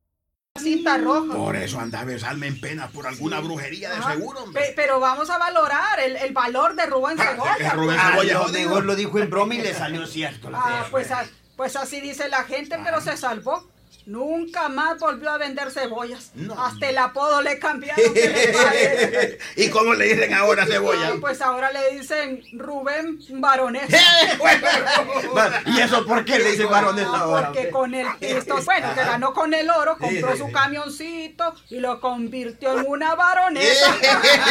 Cinta 0.59 0.97
roja. 0.97 1.33
Por 1.33 1.55
eso 1.55 1.79
andaba 1.79 2.11
esa 2.11 2.29
alma 2.29 2.47
en 2.47 2.59
pena, 2.59 2.87
por 2.89 3.07
alguna 3.07 3.39
brujería 3.39 3.89
de 3.89 3.95
Ajá. 3.97 4.13
seguro, 4.13 4.43
hombre. 4.43 4.61
Pe- 4.61 4.73
pero 4.75 4.99
vamos 4.99 5.29
a 5.29 5.37
valorar 5.37 5.99
el, 5.99 6.17
el 6.17 6.33
valor 6.33 6.75
de 6.75 6.85
Rubén 6.87 7.17
Ah, 7.19 7.23
Cebolla. 7.31 7.55
que 7.57 7.69
Rubén. 7.69 7.99
Cebolla 7.99 8.39
Ah, 8.77 8.79
lo 8.81 8.95
dijo 8.95 9.19
en 9.19 9.29
broma 9.29 9.55
y 9.55 9.61
le 9.61 9.73
salió 9.73 10.05
cierto. 10.05 10.49
la 10.49 10.59
Ah, 10.59 10.87
pues, 10.91 11.09
a- 11.11 11.25
pues 11.55 11.75
así 11.75 12.01
dice 12.01 12.27
la 12.29 12.43
gente, 12.43 12.77
pero 12.83 12.99
se 13.01 13.15
salvó. 13.17 13.65
Nunca 14.11 14.67
más 14.67 14.99
volvió 14.99 15.29
a 15.29 15.37
vender 15.37 15.71
cebollas. 15.71 16.33
Hasta 16.57 16.89
el 16.89 16.97
apodo 16.97 17.41
le 17.41 17.57
cambiaron. 17.59 18.13
¿qué 18.13 18.27
le? 18.27 19.37
¿Y 19.65 19.69
cómo 19.69 19.93
le 19.93 20.03
dicen 20.13 20.33
ahora 20.33 20.65
cebolla? 20.65 21.11
Ah, 21.13 21.17
pues 21.21 21.41
ahora 21.41 21.71
le 21.71 21.97
dicen 21.97 22.43
Rubén 22.51 23.19
Baronés. 23.29 23.89
¿Y 25.65 25.79
eso 25.79 26.05
por 26.05 26.25
qué 26.25 26.39
le 26.39 26.51
dice 26.51 26.65
varones 26.65 27.07
Ah, 27.09 27.19
ahora? 27.21 27.47
Porque 27.53 27.69
con 27.69 27.93
el 27.93 28.05
pisto, 28.19 28.61
bueno, 28.65 28.93
que 28.93 28.99
ganó 28.99 29.33
con 29.33 29.53
el 29.53 29.69
oro, 29.69 29.97
compró 29.97 30.35
su 30.35 30.51
camioncito 30.51 31.55
y 31.69 31.79
lo 31.79 32.01
convirtió 32.01 32.77
en 32.77 32.87
una 32.87 33.15
baronesa. 33.15 33.95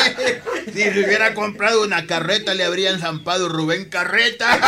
si 0.73 0.85
se 0.85 1.05
hubiera 1.05 1.35
comprado 1.35 1.83
una 1.85 2.07
carreta, 2.07 2.55
le 2.55 2.64
habrían 2.64 2.99
zampado 2.99 3.50
Rubén 3.50 3.90
Carreta. 3.90 4.59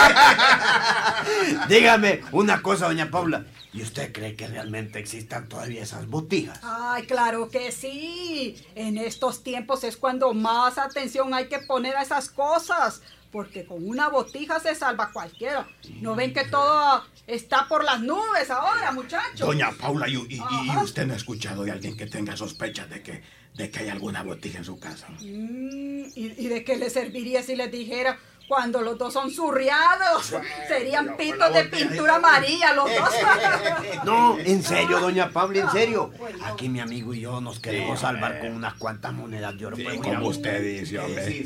Dígame 1.69 2.21
una 2.33 2.61
cosa, 2.61 2.89
doña 2.89 3.11
Paula. 3.11 3.47
¿Y 3.73 3.83
usted 3.83 4.13
cree 4.13 4.37
que 4.37 4.47
realmente 4.49 4.99
existan 4.99 5.49
todavía 5.49 5.83
esas 5.83 6.07
botijas? 6.07 6.61
Ay, 6.63 7.05
claro 7.05 7.49
que 7.49 7.73
sí. 7.73 8.57
En 8.75 8.99
estos 8.99 9.43
tiempos 9.43 9.83
es 9.85 9.97
cuando 9.97 10.35
más 10.35 10.77
atención 10.79 11.33
hay 11.33 11.49
que 11.49 11.59
poner 11.61 11.97
a 11.97 12.03
esas 12.03 12.29
cosas. 12.29 13.01
Porque 13.31 13.65
con 13.65 13.89
una 13.89 14.09
botija 14.11 14.61
se 14.61 14.75
salva 14.75 15.11
cualquiera. 15.11 15.67
¿No 16.03 16.15
ven 16.15 16.35
que 16.35 16.45
todo 16.45 17.03
está 17.27 17.67
por 17.67 17.83
las 17.83 17.99
nubes 18.03 18.51
ahora, 18.51 18.93
muchachos? 18.93 19.41
Doña 19.41 19.71
Paula, 19.73 20.07
¿y, 20.07 20.17
y- 20.17 20.35
y 20.37 20.39
Ajá. 20.71 20.83
usted 20.85 21.07
no 21.07 21.15
ha 21.15 21.17
escuchado 21.17 21.63
de 21.65 21.71
alguien 21.71 21.97
que 21.97 22.07
tenga 22.07 22.37
sospechas 22.37 22.91
de 22.91 23.03
que, 23.03 23.23
de 23.55 23.71
que 23.71 23.79
hay 23.81 23.89
alguna 23.89 24.23
botija 24.23 24.59
en 24.59 24.67
su 24.67 24.79
casa? 24.79 25.09
Mm, 25.21 26.05
¿y, 26.15 26.35
y 26.37 26.49
de 26.49 26.63
qué 26.63 26.77
le 26.77 26.91
serviría 26.91 27.43
si 27.43 27.57
les 27.57 27.73
dijera 27.73 28.19
cuando 28.49 28.83
los 28.83 28.99
dos 28.99 29.13
son 29.13 29.31
zurriados? 29.31 30.35
Serían 30.69 31.17
pitos 31.17 31.53
de 31.53 31.65
pintura 31.65 32.17
amarilla 32.17 32.73
los 32.75 32.85
dos. 32.95 34.05
No, 34.05 34.39
en 34.39 34.63
serio, 34.63 35.01
doña 35.01 35.31
Paula, 35.31 35.61
en 35.61 35.71
serio. 35.71 36.11
Pues 36.19 36.37
no. 36.37 36.47
Aquí 36.47 36.69
mi 36.69 36.81
amigo 36.81 37.15
y 37.15 37.21
yo 37.21 37.41
nos 37.41 37.59
queremos 37.61 37.99
Sí, 37.99 38.07
salvar 38.07 38.41
con 38.41 38.53
unas 38.53 38.75
cuantas 38.75 39.13
monedas 39.13 39.57
de 39.59 39.67
oro. 39.67 39.77
Sí, 39.77 39.85
Pues, 39.85 39.99
como 40.01 40.27
usted 40.29 40.63
dice, 40.63 40.99
hombre. 40.99 41.27
Sí, 41.27 41.45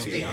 sí, 0.00 0.24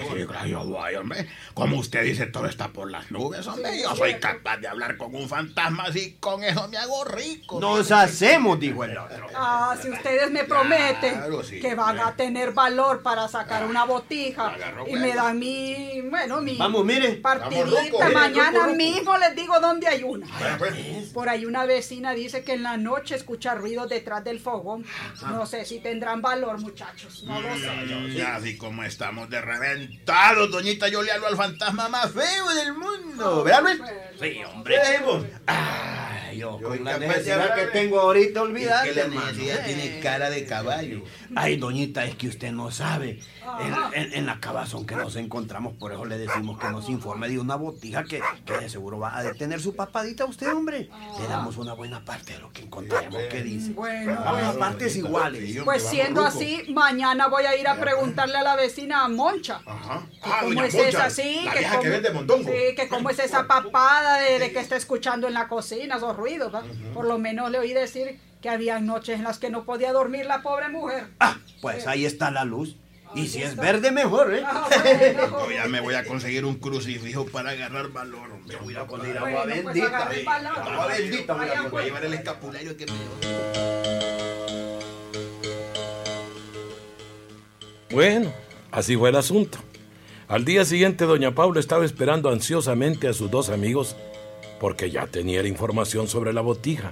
yo 0.48 0.64
voy, 0.66 0.96
hombre. 0.96 1.28
Como 1.54 1.78
usted 1.78 2.04
dice, 2.04 2.28
todo 2.28 2.48
está 2.48 2.70
por 2.70 2.90
las 2.92 3.12
nubes, 3.12 3.46
hombre. 3.48 3.82
Yo 3.82 3.96
soy 3.96 4.16
capaz 4.20 4.58
de 4.58 4.68
hablar 4.68 4.98
con 4.98 5.14
un 5.16 5.28
fantasma 5.28 5.84
así, 5.84 6.18
con 6.20 6.44
eso 6.44 6.68
me 6.68 6.78
hago 6.78 7.04
rico. 7.06 7.60
Nos 7.60 7.92
hacemos, 7.92 8.60
dijo 8.60 8.84
el 8.84 8.98
otro. 8.98 9.28
Ah, 9.36 9.76
si 9.82 9.90
ustedes 9.90 10.32
me 10.32 10.44
prometen 10.44 11.16
Claro, 11.16 11.44
sí, 11.44 11.60
que 11.60 11.76
van 11.76 12.00
a 12.00 12.16
tener 12.16 12.52
valor 12.54 13.02
para 13.02 13.28
sacar 13.28 13.66
una 13.66 13.84
botija 13.86 14.54
y 14.88 14.96
me 14.96 15.14
dan 15.14 15.37
mi, 15.38 16.02
bueno, 16.10 16.42
mi 16.42 16.58
Vamos, 16.58 16.84
mire. 16.86 17.14
partidita, 17.16 17.66
Vamos, 18.00 18.14
mañana 18.14 18.68
mismo 18.68 19.18
les 19.18 19.36
digo 19.36 19.60
dónde 19.60 19.88
hay 19.88 20.04
una. 20.04 20.28
Pues, 20.58 20.74
Por 21.14 21.30
ahí 21.30 21.46
una 21.46 21.66
vecina 21.66 22.12
dice 22.14 22.44
que 22.44 22.54
en 22.54 22.64
la 22.64 22.78
noche 22.78 23.16
escucha 23.16 23.56
ruidos 23.56 23.90
detrás 23.90 24.24
del 24.24 24.40
fogón. 24.40 24.86
No 25.30 25.46
sé 25.46 25.66
si 25.66 25.80
tendrán 25.80 26.22
valor, 26.22 26.60
muchachos. 26.60 27.24
No 27.24 27.40
lo 27.42 27.56
sé. 27.58 27.68
mm, 27.70 28.22
así 28.36 28.58
como 28.58 28.84
estamos 28.84 29.30
de 29.30 29.42
reventados, 29.42 30.52
doñita, 30.52 30.88
yo 30.88 31.02
le 31.02 31.12
hablo 31.12 31.28
al 31.28 31.38
fantasma 31.38 31.88
más 31.90 32.12
feo 32.12 32.50
del 32.56 32.74
mundo. 32.74 33.44
¿Verdad, 33.44 33.62
Luis? 33.64 33.82
Sí, 34.20 34.40
hombre. 34.44 34.78
Ay, 35.46 35.77
yo 36.38 36.60
Yo 36.60 36.70
con 36.70 36.84
la 36.84 36.98
necesidad 36.98 37.56
que 37.56 37.66
tengo 37.68 38.00
ahorita, 38.00 38.40
Es 38.40 38.46
olvídate, 38.46 38.90
que 38.94 38.96
la 38.96 39.08
necesidad 39.08 39.66
tiene 39.66 40.00
cara 40.00 40.30
de 40.30 40.46
caballo. 40.46 41.02
Ay, 41.36 41.58
doñita, 41.58 42.06
es 42.06 42.16
que 42.16 42.28
usted 42.28 42.52
no 42.52 42.72
sabe. 42.72 43.20
En, 43.60 43.74
en- 44.04 44.14
en 44.14 44.26
la 44.26 44.40
cabazón 44.40 44.86
que 44.86 44.96
nos 44.96 45.16
encontramos, 45.16 45.74
por 45.78 45.92
eso 45.94 46.04
le 46.06 46.18
decimos 46.18 46.60
que 46.60 46.68
nos 46.70 46.90
informe 46.90 47.30
de 47.30 47.40
una 47.40 47.56
botija 47.56 48.04
que, 48.04 48.22
que 48.46 48.58
de 48.58 48.70
seguro 48.70 49.00
va 49.00 49.18
a 49.18 49.24
detener 49.24 49.60
su 49.62 49.74
papadita 49.76 50.24
a 50.26 50.28
usted, 50.28 50.52
hombre. 50.54 50.90
Le 51.20 51.28
damos 51.28 51.58
una 51.58 51.74
buena 51.74 52.04
parte 52.04 52.34
de 52.34 52.40
lo 52.40 52.52
que 52.52 52.64
encontremos. 52.64 53.18
¿Qué 53.32 53.42
dice? 53.44 53.72
Bueno, 53.72 54.14
a 54.20 54.32
bueno. 54.32 54.54
partes 54.60 54.96
iguales. 54.98 55.58
Pues 55.64 55.82
siendo 55.84 56.26
así, 56.26 56.66
mañana 56.74 57.28
voy 57.28 57.46
a 57.46 57.56
ir 57.56 57.68
a 57.68 57.76
preguntarle 57.80 58.36
a 58.38 58.44
la 58.44 58.56
vecina 58.58 59.08
Moncha. 59.08 59.62
Ajá. 59.66 60.04
Ah, 60.22 60.38
¿Cómo 60.42 60.50
doña 60.54 60.66
es 60.66 60.74
Moncha, 60.74 60.90
esa 60.90 61.06
así? 61.06 61.42
La 61.46 61.52
que 61.54 61.60
vieja 61.60 61.80
que 61.80 62.02
cómo- 62.12 62.26
vende. 62.28 62.70
Sí, 62.70 62.76
que 62.76 62.88
cómo 62.90 63.10
es 63.10 63.20
esa 63.20 63.48
papada 63.48 64.18
de, 64.20 64.40
de 64.40 64.52
que 64.52 64.60
está 64.60 64.76
escuchando 64.76 65.28
en 65.28 65.34
la 65.34 65.48
cocina, 65.48 65.96
esos 65.96 66.16
ruidos, 66.18 66.27
¿va? 66.36 66.64
Por 66.94 67.06
lo 67.06 67.18
menos 67.18 67.50
le 67.52 67.60
oí 67.60 67.74
decir 67.74 68.20
que 68.42 68.50
había 68.50 68.80
noches 68.80 69.18
en 69.18 69.24
las 69.24 69.40
que 69.40 69.50
no 69.50 69.64
podía 69.66 69.92
dormir 69.94 70.26
la 70.26 70.42
pobre 70.42 70.70
mujer. 70.70 71.08
Ah, 71.20 71.38
pues 71.62 71.88
ahí 71.88 72.06
está 72.06 72.30
la 72.32 72.46
luz. 72.46 72.76
Y 73.16 73.28
si 73.28 73.42
es 73.42 73.56
verde, 73.56 73.90
mejor, 73.92 74.36
¿eh? 74.36 74.44
Ah, 74.46 74.68
bueno. 74.70 75.40
Yo 75.50 75.52
ya 75.52 75.66
me 75.68 75.80
voy 75.80 75.96
a 75.96 76.04
conseguir 76.04 76.44
un 76.46 76.56
crucifijo 76.56 77.26
para 77.26 77.52
agarrar 77.52 77.88
valor. 77.90 78.30
hombre. 78.32 78.58
Voy 78.62 78.76
a 78.76 78.86
poner 78.86 79.20
Bueno, 79.20 79.26
agua 79.40 79.44
pues 79.44 79.64
bendita. 79.64 80.10
valor. 80.26 80.58
Agua 80.60 80.88
bendita, 80.88 81.34
voy 81.34 81.46
a 81.48 81.48
Voy 81.62 81.66
a 81.68 81.70
pues. 81.70 81.86
llevar 81.86 82.06
el 82.06 82.14
escapulario 82.14 82.76
que 82.78 82.86
me 82.86 82.92
Bueno, 87.90 88.32
así 88.72 88.96
fue 88.98 89.10
el 89.10 89.16
asunto. 89.16 89.58
Al 90.28 90.44
día 90.44 90.66
siguiente, 90.66 91.06
doña 91.06 91.34
Paula 91.34 91.60
estaba 91.60 91.86
esperando 91.86 92.30
ansiosamente 92.30 93.08
a 93.08 93.14
sus 93.14 93.32
dos 93.32 93.50
amigos 93.50 93.96
porque 94.60 94.90
ya 94.90 95.08
tenía 95.08 95.42
la 95.42 95.48
información 95.48 96.08
sobre 96.08 96.34
la 96.34 96.42
botija. 96.42 96.92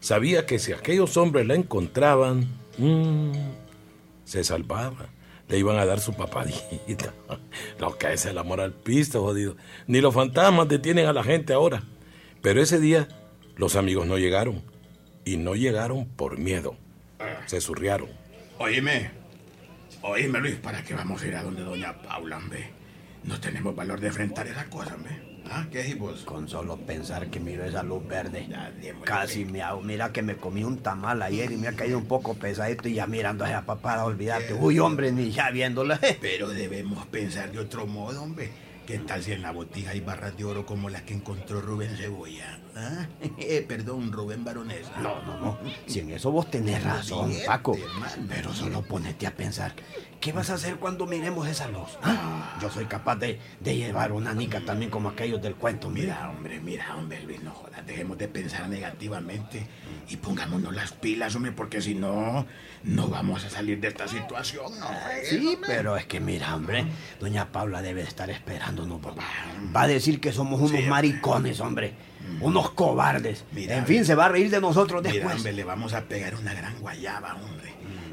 Sabía 0.00 0.46
que 0.46 0.58
si 0.58 0.72
aquellos 0.72 1.16
hombres 1.16 1.46
la 1.46 1.54
encontraban, 1.54 2.48
mm, 2.78 3.32
se 4.24 4.44
salvaba. 4.44 5.08
Le 5.48 5.58
iban 5.58 5.76
a 5.76 5.84
dar 5.84 6.00
su 6.00 6.14
papadita. 6.14 7.12
Lo 7.78 7.98
que 7.98 8.12
es 8.12 8.26
el 8.26 8.38
amor 8.38 8.60
al 8.60 8.72
pisto, 8.72 9.22
jodido. 9.22 9.56
Ni 9.86 10.00
los 10.00 10.14
fantasmas 10.14 10.68
detienen 10.68 11.06
a 11.06 11.12
la 11.12 11.22
gente 11.22 11.52
ahora. 11.52 11.82
Pero 12.40 12.62
ese 12.62 12.80
día 12.80 13.08
los 13.56 13.76
amigos 13.76 14.06
no 14.06 14.18
llegaron. 14.18 14.62
Y 15.24 15.36
no 15.36 15.54
llegaron 15.54 16.06
por 16.06 16.38
miedo. 16.38 16.76
Se 17.46 17.60
surriaron. 17.60 18.08
Oíme, 18.58 19.10
oíme 20.02 20.40
Luis, 20.40 20.56
¿para 20.56 20.82
qué 20.82 20.94
vamos 20.94 21.22
a 21.22 21.26
ir 21.26 21.36
a 21.36 21.42
donde 21.42 21.62
doña 21.62 22.00
Paula, 22.00 22.38
hombre? 22.38 22.70
No 23.24 23.40
tenemos 23.40 23.74
valor 23.74 24.00
de 24.00 24.08
enfrentar 24.08 24.46
esa 24.46 24.64
cosa, 24.66 24.94
hombre. 24.94 25.32
¿Ah? 25.50 25.66
¿Qué 25.70 25.80
es 25.80 25.98
vos? 25.98 26.22
Con 26.22 26.48
solo 26.48 26.76
pensar 26.78 27.28
que 27.28 27.38
miro 27.38 27.64
esa 27.64 27.82
luz 27.82 28.06
verde, 28.06 28.46
démosle. 28.80 29.04
casi 29.04 29.44
me 29.44 29.60
hago. 29.62 29.80
Mira 29.82 30.12
que 30.12 30.22
me 30.22 30.36
comí 30.36 30.64
un 30.64 30.78
tamal 30.78 31.20
ayer 31.22 31.50
y 31.52 31.56
me 31.56 31.68
ha 31.68 31.72
caído 31.72 31.98
un 31.98 32.06
poco 32.06 32.34
pesadito 32.34 32.88
y 32.88 32.94
ya 32.94 33.06
mirando 33.06 33.44
a 33.44 33.50
esa 33.50 33.62
papada, 33.62 34.04
olvídate. 34.04 34.54
Uy, 34.54 34.78
hombre, 34.78 35.12
ni 35.12 35.30
ya 35.30 35.50
viéndola. 35.50 36.00
Pero 36.20 36.48
debemos 36.48 37.06
pensar 37.06 37.52
de 37.52 37.58
otro 37.58 37.86
modo, 37.86 38.22
hombre. 38.22 38.50
¿Qué 38.86 38.98
tal 38.98 39.22
si 39.22 39.32
en 39.32 39.42
la 39.42 39.52
botija 39.52 39.92
hay 39.92 40.00
barras 40.00 40.36
de 40.36 40.44
oro 40.44 40.66
como 40.66 40.90
las 40.90 41.02
que 41.02 41.14
encontró 41.14 41.60
Rubén 41.60 41.96
Cebolla? 41.96 42.58
¿Ah? 42.74 43.06
Eh, 43.38 43.64
perdón, 43.66 44.10
Rubén 44.10 44.44
Baronesa. 44.44 44.98
No, 45.00 45.22
no, 45.22 45.38
no. 45.38 45.58
Si 45.86 46.00
en 46.00 46.10
eso 46.10 46.32
vos 46.32 46.50
tenés 46.50 46.82
razón, 46.82 47.32
Paco. 47.46 47.76
Pero 48.28 48.52
solo 48.52 48.82
ponete 48.82 49.26
a 49.26 49.34
pensar. 49.34 49.74
¿Qué 50.22 50.30
vas 50.30 50.50
a 50.50 50.54
hacer 50.54 50.76
cuando 50.76 51.04
miremos 51.04 51.48
esa 51.48 51.66
luz? 51.66 51.98
¿Ah? 52.00 52.56
Yo 52.62 52.70
soy 52.70 52.84
capaz 52.84 53.16
de, 53.16 53.40
de 53.58 53.76
llevar 53.76 54.12
una 54.12 54.32
nica 54.32 54.60
también 54.60 54.88
como 54.88 55.08
aquellos 55.08 55.42
del 55.42 55.56
cuento. 55.56 55.90
Mira. 55.90 56.02
Mira, 56.14 56.30
hombre, 56.30 56.60
mira, 56.60 56.94
hombre, 56.96 57.20
Luis, 57.24 57.42
no 57.42 57.50
jodas. 57.50 57.84
Dejemos 57.84 58.16
de 58.18 58.28
pensar 58.28 58.68
negativamente 58.68 59.66
y 60.08 60.16
pongámonos 60.18 60.72
las 60.76 60.92
pilas, 60.92 61.34
hombre, 61.34 61.50
porque 61.50 61.82
si 61.82 61.96
no, 61.96 62.46
no 62.84 63.08
vamos 63.08 63.44
a 63.44 63.50
salir 63.50 63.80
de 63.80 63.88
esta 63.88 64.06
situación, 64.06 64.66
¿no? 64.78 64.86
Sí, 65.28 65.58
pero 65.66 65.96
es 65.96 66.06
que 66.06 66.20
mira, 66.20 66.54
hombre, 66.54 66.84
doña 67.18 67.50
Paula 67.50 67.82
debe 67.82 68.02
estar 68.02 68.30
esperándonos, 68.30 69.00
papá. 69.00 69.24
Va 69.74 69.82
a 69.82 69.88
decir 69.88 70.20
que 70.20 70.32
somos 70.32 70.60
unos 70.60 70.70
Sí. 70.82 70.86
maricones, 70.88 71.58
hombre. 71.58 71.94
Unos 72.40 72.70
cobardes. 72.70 73.44
Mira, 73.50 73.76
en 73.76 73.86
fin, 73.86 74.04
se 74.04 74.14
va 74.14 74.26
a 74.26 74.28
reír 74.28 74.50
de 74.50 74.60
nosotros 74.60 75.02
Mira, 75.02 75.14
después. 75.14 75.34
hombre, 75.34 75.52
le 75.52 75.64
vamos 75.64 75.92
a 75.94 76.02
pegar 76.02 76.36
una 76.36 76.54
gran 76.54 76.78
guayaba, 76.78 77.34
hombre. 77.34 77.72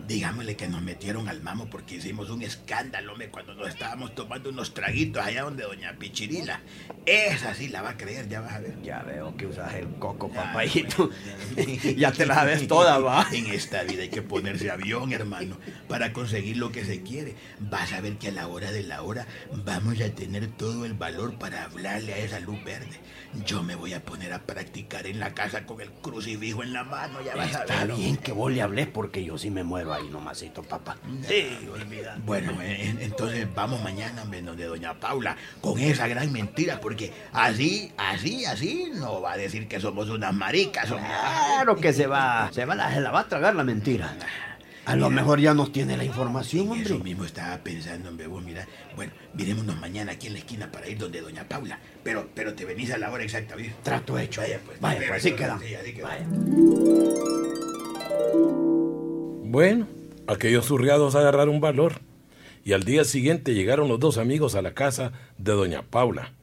Digámosle 0.09 0.55
que 0.55 0.67
nos 0.67 0.81
metieron 0.81 1.29
al 1.29 1.43
mamo 1.43 1.69
porque 1.69 1.97
hicimos 1.97 2.31
un 2.31 2.41
escándalo, 2.41 3.11
hombre, 3.11 3.29
cuando 3.29 3.53
nos 3.53 3.69
estábamos 3.69 4.15
tomando 4.15 4.49
unos 4.49 4.73
traguitos 4.73 5.23
allá 5.23 5.43
donde 5.43 5.61
doña 5.61 5.95
Pichirila. 5.99 6.61
Esa 7.05 7.53
sí 7.53 7.67
la 7.67 7.83
va 7.83 7.91
a 7.91 7.97
creer, 7.97 8.27
ya 8.27 8.41
vas 8.41 8.53
a 8.53 8.59
ver. 8.59 8.81
Ya 8.81 9.03
veo 9.03 9.37
que 9.37 9.45
usas 9.45 9.71
el 9.75 9.87
coco, 9.99 10.27
papayito. 10.29 11.11
ya 11.95 12.11
te 12.11 12.25
la 12.25 12.33
sabes 12.33 12.67
toda, 12.67 12.97
va. 12.97 13.27
En 13.33 13.45
esta 13.51 13.83
vida 13.83 14.01
hay 14.01 14.09
que 14.09 14.23
ponerse 14.23 14.71
avión, 14.71 15.13
hermano, 15.13 15.59
para 15.87 16.11
conseguir 16.11 16.57
lo 16.57 16.71
que 16.71 16.85
se 16.85 17.03
quiere. 17.03 17.35
Vas 17.59 17.93
a 17.93 18.01
ver 18.01 18.17
que 18.17 18.29
a 18.29 18.31
la 18.31 18.47
hora 18.47 18.71
de 18.71 18.81
la 18.81 19.03
hora 19.03 19.27
vamos 19.63 20.01
a 20.01 20.09
tener 20.09 20.47
todo 20.47 20.87
el 20.87 20.95
valor 20.95 21.37
para 21.37 21.65
hablarle 21.65 22.15
a 22.15 22.17
esa 22.17 22.39
luz 22.39 22.63
verde. 22.63 22.99
Yo 23.45 23.61
me 23.61 23.75
voy 23.75 23.93
a 23.93 24.03
poner 24.03 24.33
a 24.33 24.39
practicar 24.41 25.05
en 25.05 25.19
la 25.19 25.35
casa 25.35 25.67
con 25.67 25.81
el 25.81 25.91
crucifijo 25.91 26.63
en 26.63 26.73
la 26.73 26.83
mano, 26.83 27.21
ya 27.21 27.35
vas 27.35 27.55
a 27.55 27.59
Está 27.61 27.85
ver. 27.85 27.95
bien 27.95 28.17
que 28.17 28.31
vos 28.31 28.51
le 28.51 28.63
hables 28.63 28.87
porque 28.87 29.23
yo 29.23 29.37
sí 29.37 29.51
me 29.51 29.63
muero 29.63 29.98
ahí 29.99 30.09
nomasito, 30.09 30.63
papá. 30.63 30.97
Sí, 31.27 31.47
olvida. 31.71 32.17
Bueno, 32.25 32.53
eh, 32.61 32.95
entonces 32.99 33.47
vamos 33.53 33.81
mañana 33.83 34.23
donde 34.25 34.65
doña 34.65 34.93
Paula 34.99 35.35
con 35.61 35.79
esa 35.79 36.07
gran 36.07 36.31
mentira, 36.31 36.79
porque 36.79 37.11
así, 37.33 37.91
así, 37.97 38.45
así 38.45 38.91
no 38.95 39.21
va 39.21 39.33
a 39.33 39.37
decir 39.37 39.67
que 39.67 39.79
somos 39.79 40.09
unas 40.09 40.33
maricas. 40.33 40.89
hombre. 40.91 41.07
Claro 41.09 41.75
que 41.75 41.93
se 41.93 42.07
va, 42.07 42.49
se 42.51 42.65
va, 42.65 42.75
la, 42.75 42.93
se 42.93 43.01
la 43.01 43.11
va 43.11 43.21
a 43.21 43.27
tragar 43.27 43.55
la 43.55 43.63
mentira. 43.63 44.15
A 44.85 44.95
lo 44.95 45.11
mejor 45.11 45.39
ya 45.39 45.53
nos 45.53 45.71
tiene 45.71 45.95
la 45.97 46.03
información, 46.03 46.65
Eso 46.79 46.95
hombre. 46.95 47.09
mismo 47.09 47.23
estaba 47.23 47.57
pensando, 47.59 48.09
hombre, 48.09 48.25
vos, 48.25 48.41
mira. 48.41 48.65
Bueno, 48.95 49.11
mirémonos 49.35 49.77
mañana 49.77 50.13
aquí 50.13 50.27
en 50.27 50.33
la 50.33 50.39
esquina 50.39 50.71
para 50.71 50.87
ir 50.87 50.97
donde 50.97 51.21
doña 51.21 51.43
Paula. 51.47 51.77
Pero, 52.03 52.27
pero 52.33 52.55
te 52.55 52.65
venís 52.65 52.89
a 52.91 52.97
la 52.97 53.11
hora 53.11 53.23
exacta, 53.23 53.55
¿viste? 53.55 53.75
Trato 53.83 54.17
hecho. 54.17 54.41
Vaya, 54.41 54.59
pues. 54.65 54.79
Vaya, 54.79 54.97
pues 54.99 55.11
así 55.11 55.29
entonces, 55.29 55.59
queda. 55.59 55.67
sí, 55.67 55.75
así 55.75 55.93
queda. 55.93 56.07
Vaya. 56.07 57.68
Bueno, 59.51 59.88
aquellos 60.27 60.65
surriados 60.65 61.15
agarraron 61.15 61.59
valor. 61.59 62.01
Y 62.63 62.73
al 62.73 62.83
día 62.83 63.03
siguiente 63.03 63.55
llegaron 63.55 63.88
los 63.88 63.99
dos 63.99 64.19
amigos 64.19 64.53
a 64.53 64.62
la 64.62 64.75
casa 64.75 65.12
de 65.39 65.53
doña 65.53 65.81
Paula. 65.81 66.33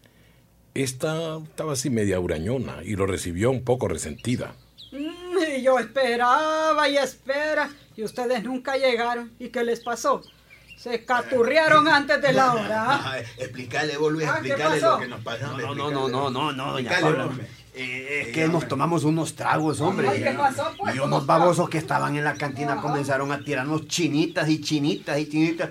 Esta 0.75 1.39
estaba 1.39 1.75
así 1.75 1.89
media 1.89 2.19
hurañona 2.19 2.79
y 2.83 2.97
lo 2.97 3.07
recibió 3.07 3.53
un 3.53 3.63
poco 3.63 3.87
resentida. 3.87 4.57
Mm, 4.91 5.57
Y 5.57 5.63
yo 5.63 5.79
esperaba 5.79 6.89
y 6.89 6.97
espera 6.97 7.71
y 7.97 8.03
ustedes 8.03 8.43
nunca 8.43 8.77
llegaron. 8.77 9.31
¿Y 9.39 9.51
qué 9.51 9.63
les 9.63 9.79
pasó? 9.85 10.23
Se 10.77 11.05
caturrearon 11.05 11.87
antes 11.87 12.21
de 12.21 12.33
la 12.33 12.55
hora. 12.55 12.83
¿ah? 12.91 12.95
Ajá, 12.97 13.19
explícale, 13.21 13.97
vos, 13.99 14.13
Luis, 14.13 14.27
Ah, 14.29 14.41
¿qué 14.43 14.49
explícale 14.49 14.81
pasó? 14.81 14.95
lo 14.95 15.01
que 15.01 15.09
nos 15.09 15.19
hombre, 15.49 15.63
No, 15.65 15.75
no, 15.77 15.91
no, 15.93 16.09
no, 16.09 16.31
no, 16.31 16.53
no, 16.53 16.73
doña 16.73 16.91
Paula. 17.01 17.31
Hombre. 17.77 17.85
Eh, 17.85 18.23
es 18.23 18.29
que 18.35 18.49
nos 18.49 18.67
tomamos 18.67 19.05
unos 19.05 19.35
tragos, 19.35 19.81
hombre. 19.81 20.09
Ay, 20.09 20.23
¿qué 20.23 20.31
pasó, 20.33 20.73
pues? 20.79 20.95
Y 20.95 20.99
¿Cómo 20.99 21.17
unos 21.17 21.27
babosos 21.27 21.69
que 21.69 21.79
estaban 21.79 22.17
en 22.17 22.25
la 22.25 22.35
cantina 22.35 22.77
comenzaron 22.81 23.33
a 23.33 23.43
tirarnos 23.45 23.87
chinitas 23.87 24.49
y 24.49 24.61
chinitas 24.61 25.19
y 25.19 25.29
chinitas. 25.29 25.71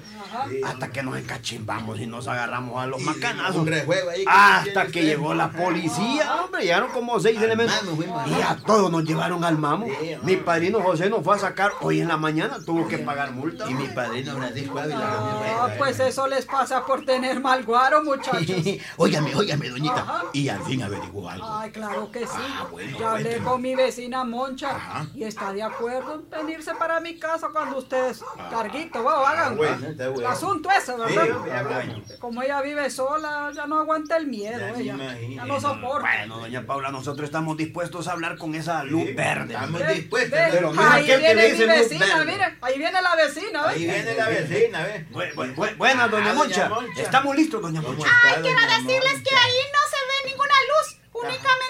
Hasta 0.65 0.91
que 0.91 1.02
nos 1.02 1.18
encachimbamos 1.18 2.00
y 2.00 2.08
nos 2.08 2.28
agarramos 2.28 2.82
a 2.82 2.88
los 2.88 3.02
Y 3.02 3.06
macanazos. 3.06 3.68
ahí 3.68 4.24
que 4.24 4.26
Hasta 4.28 4.88
que 4.88 5.04
llegó 5.04 5.34
la 5.34 5.52
policía, 5.52 6.44
hombre. 6.44 6.63
Llegaron 6.63 6.91
como 6.91 7.20
seis 7.20 7.38
Al 7.38 7.46
elementos. 7.46 7.82
Y 8.28 8.41
a 8.41 8.58
todos 8.58 8.91
nos 8.91 9.04
llevaron 9.04 9.44
al 9.44 9.58
mamo. 9.58 9.88
Sí. 9.88 10.15
Mi 10.24 10.36
padrino 10.36 10.82
José 10.82 11.10
nos 11.10 11.24
fue 11.24 11.36
a 11.36 11.39
sacar 11.39 11.72
hoy 11.82 12.02
en 12.02 12.10
la 12.10 12.18
mañana. 12.18 12.58
Tuvo 12.65 12.88
que 12.88 13.00
pagar 13.00 13.32
multa. 13.32 13.70
Y 13.70 13.74
mi 13.74 13.88
padrino 13.88 14.36
Francisco 14.36 14.80
Ávila. 14.80 15.00
Ah, 15.02 15.70
pues 15.78 16.00
eso 16.00 16.28
les 16.28 16.46
pasa 16.46 16.86
por 16.86 17.06
tener 17.06 17.39
mal 17.39 17.63
guaro, 17.63 18.04
muchachos. 18.04 18.58
óigame, 18.98 19.34
óigame, 19.36 19.70
doñita. 19.70 20.02
Ajá. 20.02 20.24
Y 20.34 20.50
al 20.50 20.62
fin 20.63 20.84
averiguó 20.84 21.30
algo. 21.30 21.48
Ay, 21.50 21.72
claro 21.72 21.95
que 22.12 22.20
sí. 22.28 22.34
Ah, 22.38 22.68
bueno, 22.72 22.98
ya 23.00 23.12
hablé 23.12 23.24
cuénteme. 23.24 23.46
con 23.46 23.62
mi 23.62 23.76
vecina 23.76 24.24
Moncha 24.24 24.72
Ajá. 24.76 25.06
y 25.14 25.24
está 25.24 25.52
de 25.54 25.64
acuerdo 25.64 26.16
en 26.16 26.30
venirse 26.30 26.74
para 26.76 27.00
mi 27.00 27.18
casa 27.18 27.50
cuando 27.52 27.78
ustedes, 27.78 28.24
carguito, 28.50 29.04
va, 29.04 29.30
hagan 29.30 29.54
Ah, 29.54 29.56
bueno, 29.56 29.78
bueno. 29.98 30.20
el 30.20 30.26
asunto 30.26 30.70
ese, 30.72 30.92
¿verdad? 30.96 31.08
Sí, 31.24 31.30
ya 31.48 31.64
bueno. 31.64 32.02
Como 32.20 32.42
ella 32.44 32.62
vive 32.62 32.90
sola, 32.90 33.52
ya 33.56 33.66
no 33.68 33.80
aguanta 33.80 34.18
el 34.18 34.28
miedo, 34.28 34.60
Ya 34.60 34.70
ella. 34.72 34.94
imagino. 34.94 35.36
Ya 35.36 35.46
no 35.46 35.60
soporta. 35.62 36.08
Bueno, 36.18 36.40
doña 36.40 36.66
Paula, 36.66 36.92
nosotros 36.92 37.26
estamos 37.26 37.58
dispuestos 37.58 38.08
a 38.08 38.12
hablar 38.14 38.38
con 38.38 38.54
esa 38.56 38.84
luz 38.84 39.14
verde. 39.16 39.54
Estamos 39.54 39.82
Ve, 39.82 39.94
dispuestos. 39.94 40.40
pero 40.52 40.72
mira 40.72 40.94
ahí 40.94 41.04
aquel 41.04 41.22
que 41.22 41.34
viene 41.36 41.42
le 41.42 41.66
mi 41.66 41.68
vecina, 41.82 42.06
verde. 42.18 42.32
mire, 42.32 42.58
ahí 42.62 42.78
viene 42.78 43.02
la 43.02 43.16
vecina, 43.16 43.62
¿ve? 43.64 43.70
Ahí 43.74 43.86
viene 43.86 44.14
la 44.16 44.30
vecina, 44.30 44.84
¿ves? 44.84 45.10
Bu- 45.12 45.34
bu- 45.36 45.56
bu- 45.56 45.78
buenas, 45.78 46.12
doña 46.12 46.32
Ah, 46.32 46.34
Moncha. 46.34 46.68
doña 46.70 46.82
Moncha. 46.82 47.02
Estamos 47.02 47.36
listos, 47.36 47.62
doña 47.62 47.82
¿Cómo 47.82 47.94
Moncha. 47.98 48.12
Ay, 48.26 48.42
quiero 48.42 48.60
decirles 48.62 49.22
que 49.22 49.36
ahí 49.36 49.58
no 49.74 49.82
se 49.90 49.98
ve 50.26 50.30
ninguna 50.32 50.54
luz. 50.68 50.98
Únicamente 51.14 51.64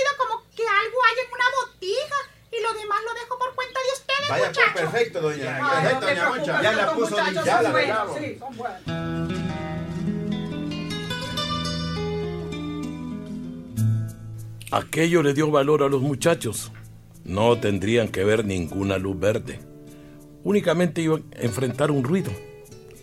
ruido 0.00 0.16
como 0.18 0.42
que 0.56 0.62
algo 0.62 0.98
hay 1.06 1.24
en 1.24 1.32
una 1.32 1.44
botija. 1.64 2.16
Y 2.52 2.60
lo 2.62 2.74
demás 2.74 2.98
lo 3.06 3.14
dejo 3.14 3.38
por 3.38 3.54
cuenta 3.54 3.78
de 3.78 3.92
ustedes, 4.00 4.28
Vaya, 4.28 4.44
pues 4.52 4.56
muchachos. 4.58 4.80
perfecto, 4.80 5.20
doña. 5.20 5.58
No 5.60 5.70
Perfecto, 5.70 6.00
te 6.00 6.14
doña 6.14 6.28
Moncha. 6.30 6.62
Ya 6.62 6.72
la 6.72 6.92
puso, 6.92 7.16
ya 7.16 7.44
son 7.44 7.62
la 7.62 7.70
buenos, 7.70 8.18
sí, 8.18 8.36
son 8.40 8.56
buenos. 8.56 8.80
Aquello 14.72 15.22
le 15.22 15.34
dio 15.34 15.50
valor 15.50 15.82
a 15.82 15.88
los 15.88 16.00
muchachos. 16.00 16.70
No 17.24 17.58
tendrían 17.58 18.08
que 18.08 18.24
ver 18.24 18.44
ninguna 18.44 18.98
luz 18.98 19.18
verde. 19.18 19.60
Únicamente 20.44 21.02
iban 21.02 21.24
a 21.36 21.42
enfrentar 21.42 21.90
un 21.90 22.04
ruido. 22.04 22.30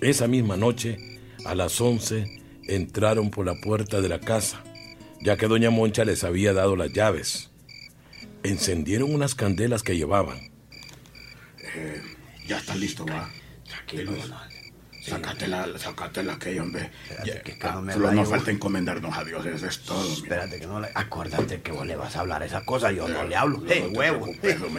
Esa 0.02 0.28
misma 0.28 0.58
noche, 0.58 0.98
a 1.46 1.56
las 1.56 1.80
11, 1.80 2.42
entraron 2.68 3.30
por 3.32 3.46
la 3.46 3.56
puerta 3.56 4.02
de 4.02 4.10
la 4.10 4.20
casa, 4.20 4.62
ya 5.22 5.38
que 5.38 5.48
doña 5.48 5.70
Moncha 5.70 6.06
les 6.06 6.24
había 6.24 6.54
dado 6.54 6.76
las 6.76 6.92
llaves. 6.94 7.50
Encendieron 8.44 9.14
unas 9.14 9.36
candelas 9.36 9.84
que 9.84 9.98
llevaban. 9.98 10.52
Ya 12.48 12.58
está 12.58 12.76
listo, 12.76 13.06
va. 13.06 13.30
Tranquilo, 13.68 14.12
Luis, 14.12 14.28
don- 14.30 14.38
Sácatela, 15.10 15.68
sácatela 15.78 16.34
aquella, 16.34 16.64
hombre. 16.64 16.92
Espérate, 17.10 17.42
que- 17.42 17.58
que 17.58 17.68
no 17.68 17.82
me 17.82 17.94
Solo 17.94 18.12
nos 18.12 18.30
falta 18.30 18.52
encomendarnos 18.52 19.18
a 19.18 19.24
Dios, 19.24 19.46
eso 19.46 19.68
es 19.68 19.80
todo. 19.82 20.02
mira. 20.04 20.14
Espérate 20.16 20.60
que 20.60 20.68
no 20.68 20.80
le... 20.82 20.90
Acuérdate 20.96 21.62
que 21.62 21.72
vos 21.72 21.86
le 21.88 21.96
vas 21.96 22.16
a 22.16 22.20
hablar 22.22 22.44
esa 22.44 22.62
cosa, 22.66 22.92
yo 22.92 23.08
no 23.08 23.24
le 23.24 23.36
hablo. 23.36 23.60
No 23.60 23.72
Eh, 23.72 23.82
te 23.82 23.98
huevo. 23.98 24.28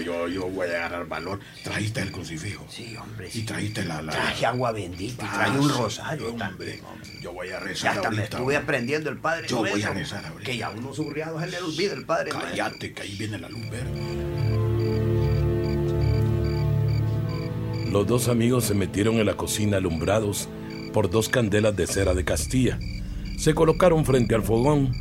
yo, 0.05 0.29
yo 0.29 0.43
voy 0.49 0.67
a 0.69 0.71
agarrar 0.77 1.07
valor. 1.07 1.41
Trajiste 1.64 2.01
el 2.03 2.12
crucifijo. 2.12 2.67
Sí, 2.71 2.97
hombre, 2.97 3.29
Y 3.29 3.31
sí. 3.31 3.43
trajiste 3.45 3.85
la... 3.85 4.03
la 4.03 4.12
Traje 4.12 4.47
agua 4.47 4.73
bendita 4.73 5.25
y 5.25 5.29
Ah, 5.29 5.33
traje 5.35 5.59
un 5.59 5.69
rosario 5.71 6.29
hombre. 6.31 6.47
también, 6.47 6.85
hombre. 6.85 7.09
Yo 7.21 7.33
voy 7.33 7.49
a 7.49 7.53
Ya 7.53 7.61
rezar 7.61 7.88
hasta 7.91 8.01
me 8.03 8.07
ahorita, 8.19 8.23
estuve 8.25 8.41
hombre. 8.43 8.57
aprendiendo 8.57 9.11
el 9.11 9.19
Padre 9.19 9.49
Yo 9.49 9.57
voy 9.59 9.83
a 9.83 9.91
rezar 9.91 10.25
ahorita. 10.27 10.51
Que 10.51 10.57
ya 10.59 10.71
unos 10.71 10.97
surriados 10.97 11.41
se 11.41 11.47
le 11.49 11.59
olvida 11.59 11.93
el 11.95 12.05
Padre 12.05 12.31
Nuestro. 12.33 12.51
Cállate, 12.51 12.93
que 12.93 13.03
ahí 13.03 13.17
viene 13.17 13.38
la 13.38 13.49
luz 13.49 13.69
verde. 13.71 14.47
Los 17.98 18.06
dos 18.06 18.28
amigos 18.28 18.62
se 18.62 18.74
metieron 18.74 19.16
en 19.16 19.26
la 19.26 19.37
cocina 19.37 19.78
alumbrados 19.78 20.48
por 20.92 21.11
dos 21.11 21.28
candelas 21.28 21.74
de 21.74 21.88
cera 21.88 22.14
de 22.14 22.24
Castilla. 22.24 22.78
Se 23.37 23.56
colocaron 23.56 24.04
frente 24.04 24.37
al 24.37 24.44
fogón 24.44 24.92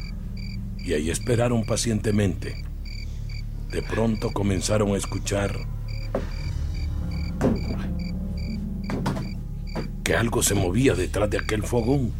y 0.80 0.94
ahí 0.94 1.12
esperaron 1.12 1.64
pacientemente. 1.64 2.66
De 3.70 3.84
pronto 3.84 4.32
comenzaron 4.34 4.96
a 4.96 4.98
escuchar 4.98 5.60
que 10.04 10.16
algo 10.16 10.42
se 10.42 10.56
movía 10.56 10.96
detrás 10.96 11.30
de 11.30 11.38
aquel 11.38 11.62
fogón. 11.62 12.12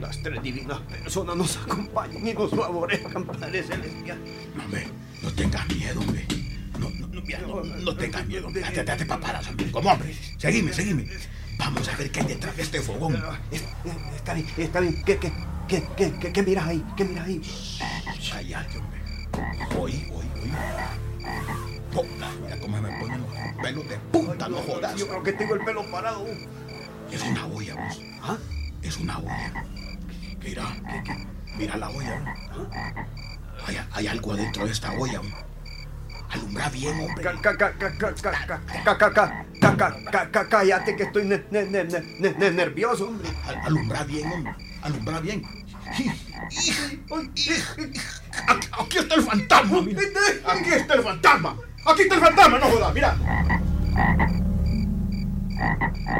Las 0.00 0.22
tres 0.22 0.40
divinas 0.44 0.78
personas 0.82 1.36
nos 1.36 1.56
acompañen 1.56 2.24
y 2.24 2.34
nos 2.34 2.52
favorezcan, 2.52 3.26
Padre 3.26 3.64
Celestial. 3.64 4.18
No, 4.54 4.64
hombre, 4.64 4.86
no 5.24 5.32
tengas 5.32 5.68
miedo, 5.74 5.98
hombre. 5.98 6.39
No, 7.38 7.94
tengas 7.96 8.26
miedo. 8.26 8.50
Date, 8.52 8.84
date 8.84 9.06
papadas. 9.06 9.48
Como 9.72 9.90
hombre. 9.90 10.14
Seguime, 10.38 10.72
seguime. 10.72 11.06
Vamos 11.58 11.88
a 11.88 11.96
ver 11.96 12.10
qué 12.10 12.20
hay 12.20 12.26
detrás 12.26 12.56
de 12.56 12.62
este 12.62 12.80
fogón. 12.80 13.22
Es- 13.50 13.60
es- 13.62 13.66
Está 14.16 14.34
bien, 14.34 14.46
está 14.56 14.80
bien. 14.80 15.02
¿Qué, 15.04 15.18
qué, 15.18 15.32
qué, 15.68 15.84
qué, 15.96 16.12
qué, 16.20 16.32
qué 16.32 16.42
miras 16.42 16.66
ahí? 16.66 16.84
¿Qué 16.96 17.04
miras 17.04 17.26
ahí? 17.26 17.40
Cállate, 18.32 18.78
hombre. 18.78 19.00
Oí, 19.78 20.08
oí, 20.12 20.26
oí. 20.42 20.50
Puta, 21.92 22.30
mira 22.42 22.58
cómo 22.60 22.80
me 22.80 22.88
ponen 23.00 23.20
los 23.20 23.62
pelos 23.62 23.88
de 23.88 23.96
punta, 23.98 24.48
no 24.48 24.56
jodas. 24.58 24.96
Yo 24.96 25.08
creo 25.08 25.22
que 25.22 25.32
tengo 25.32 25.54
el 25.54 25.60
pelo 25.64 25.90
parado. 25.90 26.24
Es 27.10 27.22
una 27.22 27.46
olla, 27.46 27.74
vos. 27.74 28.00
¿Ah? 28.22 28.36
Es 28.82 28.96
una 28.98 29.18
olla. 29.18 29.64
Mira, 30.42 30.76
mira 31.58 31.76
la 31.76 31.90
olla. 31.90 32.34
Hay, 33.66 33.76
hay 33.92 34.06
algo 34.06 34.32
adentro 34.32 34.64
de 34.64 34.72
esta 34.72 34.92
olla. 34.92 35.20
Alumbra 36.30 36.68
bien, 36.68 37.00
hombre. 37.00 37.24
Cállate 40.48 40.96
que 40.96 41.02
estoy 41.02 41.24
nervioso, 41.24 43.08
hombre. 43.08 43.28
Alumbra 43.62 44.04
bien, 44.04 44.30
hombre. 44.32 44.54
Alumbra 44.82 45.20
bien. 45.20 45.42
Aquí 48.78 48.98
está 48.98 49.14
el 49.14 49.22
fantasma. 49.22 49.78
Aquí 50.46 50.70
está 50.70 50.94
el 50.94 51.02
fantasma. 51.02 51.56
Aquí 51.86 52.02
está 52.02 52.14
el 52.14 52.20
fantasma, 52.20 52.58
no 52.58 52.66
jodas, 52.66 52.94
mira. 52.94 53.16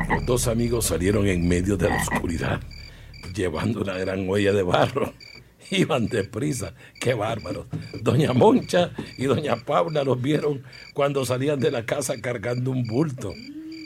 Los 0.09 0.27
dos 0.27 0.49
amigos 0.49 0.87
salieron 0.87 1.27
en 1.27 1.47
medio 1.49 1.77
de 1.77 1.89
la 1.89 1.97
oscuridad, 1.97 2.61
llevando 3.35 3.81
una 3.83 3.95
gran 3.95 4.29
huella 4.29 4.53
de 4.53 4.63
barro. 4.63 5.15
Iban 5.73 6.09
deprisa, 6.09 6.75
qué 7.01 7.15
bárbaros. 7.15 7.67
Doña 8.01 8.33
Moncha 8.33 8.91
y 9.17 9.25
doña 9.25 9.57
Paula 9.57 10.03
los 10.03 10.21
vieron 10.21 10.65
cuando 10.95 11.25
salían 11.25 11.61
de 11.61 11.71
la 11.71 11.87
casa 11.87 12.21
cargando 12.21 12.73
un 12.73 12.85
bulto. 12.85 13.33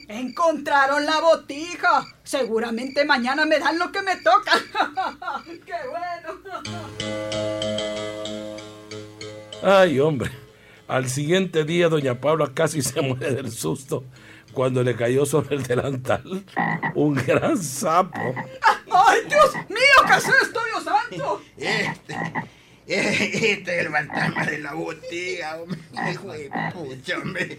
Encontraron 0.09 1.05
la 1.05 1.21
botija. 1.21 2.07
Seguramente 2.23 3.05
mañana 3.05 3.45
me 3.45 3.59
dan 3.59 3.79
lo 3.79 3.91
que 3.93 4.03
me 4.03 4.17
toca. 4.17 4.53
¡Qué 5.67 5.75
bueno! 5.91 6.63
Ay, 9.63 9.99
hombre. 10.01 10.31
Al 10.89 11.09
siguiente 11.09 11.65
día, 11.65 11.89
doña 11.89 12.21
Paula 12.21 12.53
casi 12.55 12.83
se 12.83 13.01
muere 13.01 13.35
del 13.35 13.51
susto 13.51 14.05
cuando 14.53 14.83
le 14.83 14.95
cayó 14.95 15.27
sobre 15.27 15.57
el 15.57 15.63
delantal 15.65 16.45
un 16.95 17.15
gran 17.15 17.57
sapo. 17.59 18.35
¡Ay, 18.91 19.21
Dios 19.29 19.55
mío! 19.69 19.79
¿Qué 20.07 20.15
es 20.15 20.29
esto, 20.43 20.61
santo? 21.11 21.43
Este, 21.57 22.17
este 22.87 23.81
es 23.81 23.87
el 23.87 23.91
fantasma 23.91 24.45
de 24.45 24.59
la 24.59 24.75
botiga, 24.75 25.57
hombre. 25.57 25.79
Hijo 26.11 26.33
de 26.33 26.51
pucha, 26.73 27.19
hombre. 27.19 27.59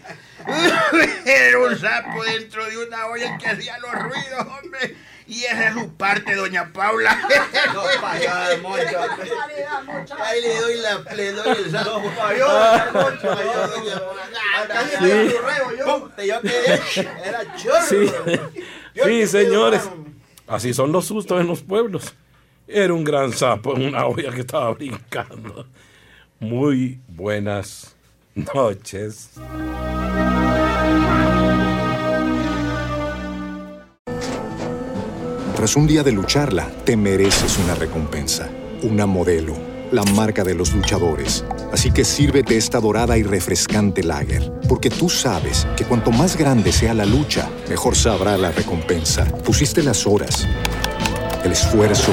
Era 1.24 1.58
un 1.58 1.76
sapo 1.78 2.22
dentro 2.24 2.64
de 2.66 2.78
una 2.78 3.06
olla 3.06 3.36
que 3.38 3.48
hacía 3.48 3.78
los 3.78 3.92
ruidos, 3.92 4.46
hombre. 4.62 4.96
Y 5.28 5.42
esa 5.42 5.68
es 5.68 5.74
su 5.74 5.92
parte, 5.96 6.36
doña 6.36 6.72
Paula. 6.72 7.18
No. 7.74 7.82
Ahí 10.24 10.40
le 10.40 10.60
doy 10.60 10.76
la 10.76 10.98
le 11.14 11.32
doy 11.32 11.56
el 11.58 11.70
sapo. 11.72 12.00
Doña 12.00 12.92
Paula. 12.92 13.26
Yo 16.24 16.40
quedé. 16.42 16.80
Era 17.24 17.56
chorro. 17.56 17.82
Sí, 17.88 18.08
sí, 19.02 19.26
señores. 19.26 19.82
Así 20.46 20.72
son 20.72 20.92
los 20.92 21.06
sustos 21.06 21.40
en 21.40 21.48
los 21.48 21.62
pueblos. 21.62 22.14
Era 22.68 22.92
un 22.94 23.04
gran 23.04 23.32
sapo 23.32 23.76
en 23.76 23.86
una 23.86 24.06
olla 24.06 24.32
que 24.32 24.40
estaba 24.40 24.72
brincando. 24.72 25.66
Muy 26.40 27.00
buenas 27.06 27.94
noches. 28.34 29.30
Tras 35.54 35.76
un 35.76 35.86
día 35.86 36.02
de 36.02 36.12
lucharla, 36.12 36.68
te 36.84 36.96
mereces 36.96 37.56
una 37.58 37.74
recompensa, 37.76 38.50
una 38.82 39.06
modelo, 39.06 39.54
la 39.90 40.02
marca 40.02 40.44
de 40.44 40.54
los 40.54 40.74
luchadores. 40.74 41.44
Así 41.72 41.92
que 41.92 42.04
sírvete 42.04 42.56
esta 42.56 42.80
dorada 42.80 43.16
y 43.16 43.22
refrescante 43.22 44.02
lager, 44.02 44.52
porque 44.68 44.90
tú 44.90 45.08
sabes 45.08 45.66
que 45.76 45.84
cuanto 45.84 46.10
más 46.10 46.36
grande 46.36 46.72
sea 46.72 46.94
la 46.94 47.06
lucha, 47.06 47.48
mejor 47.68 47.96
sabrá 47.96 48.36
la 48.36 48.50
recompensa. 48.50 49.24
Pusiste 49.44 49.82
las 49.82 50.06
horas, 50.06 50.46
el 51.42 51.52
esfuerzo, 51.52 52.12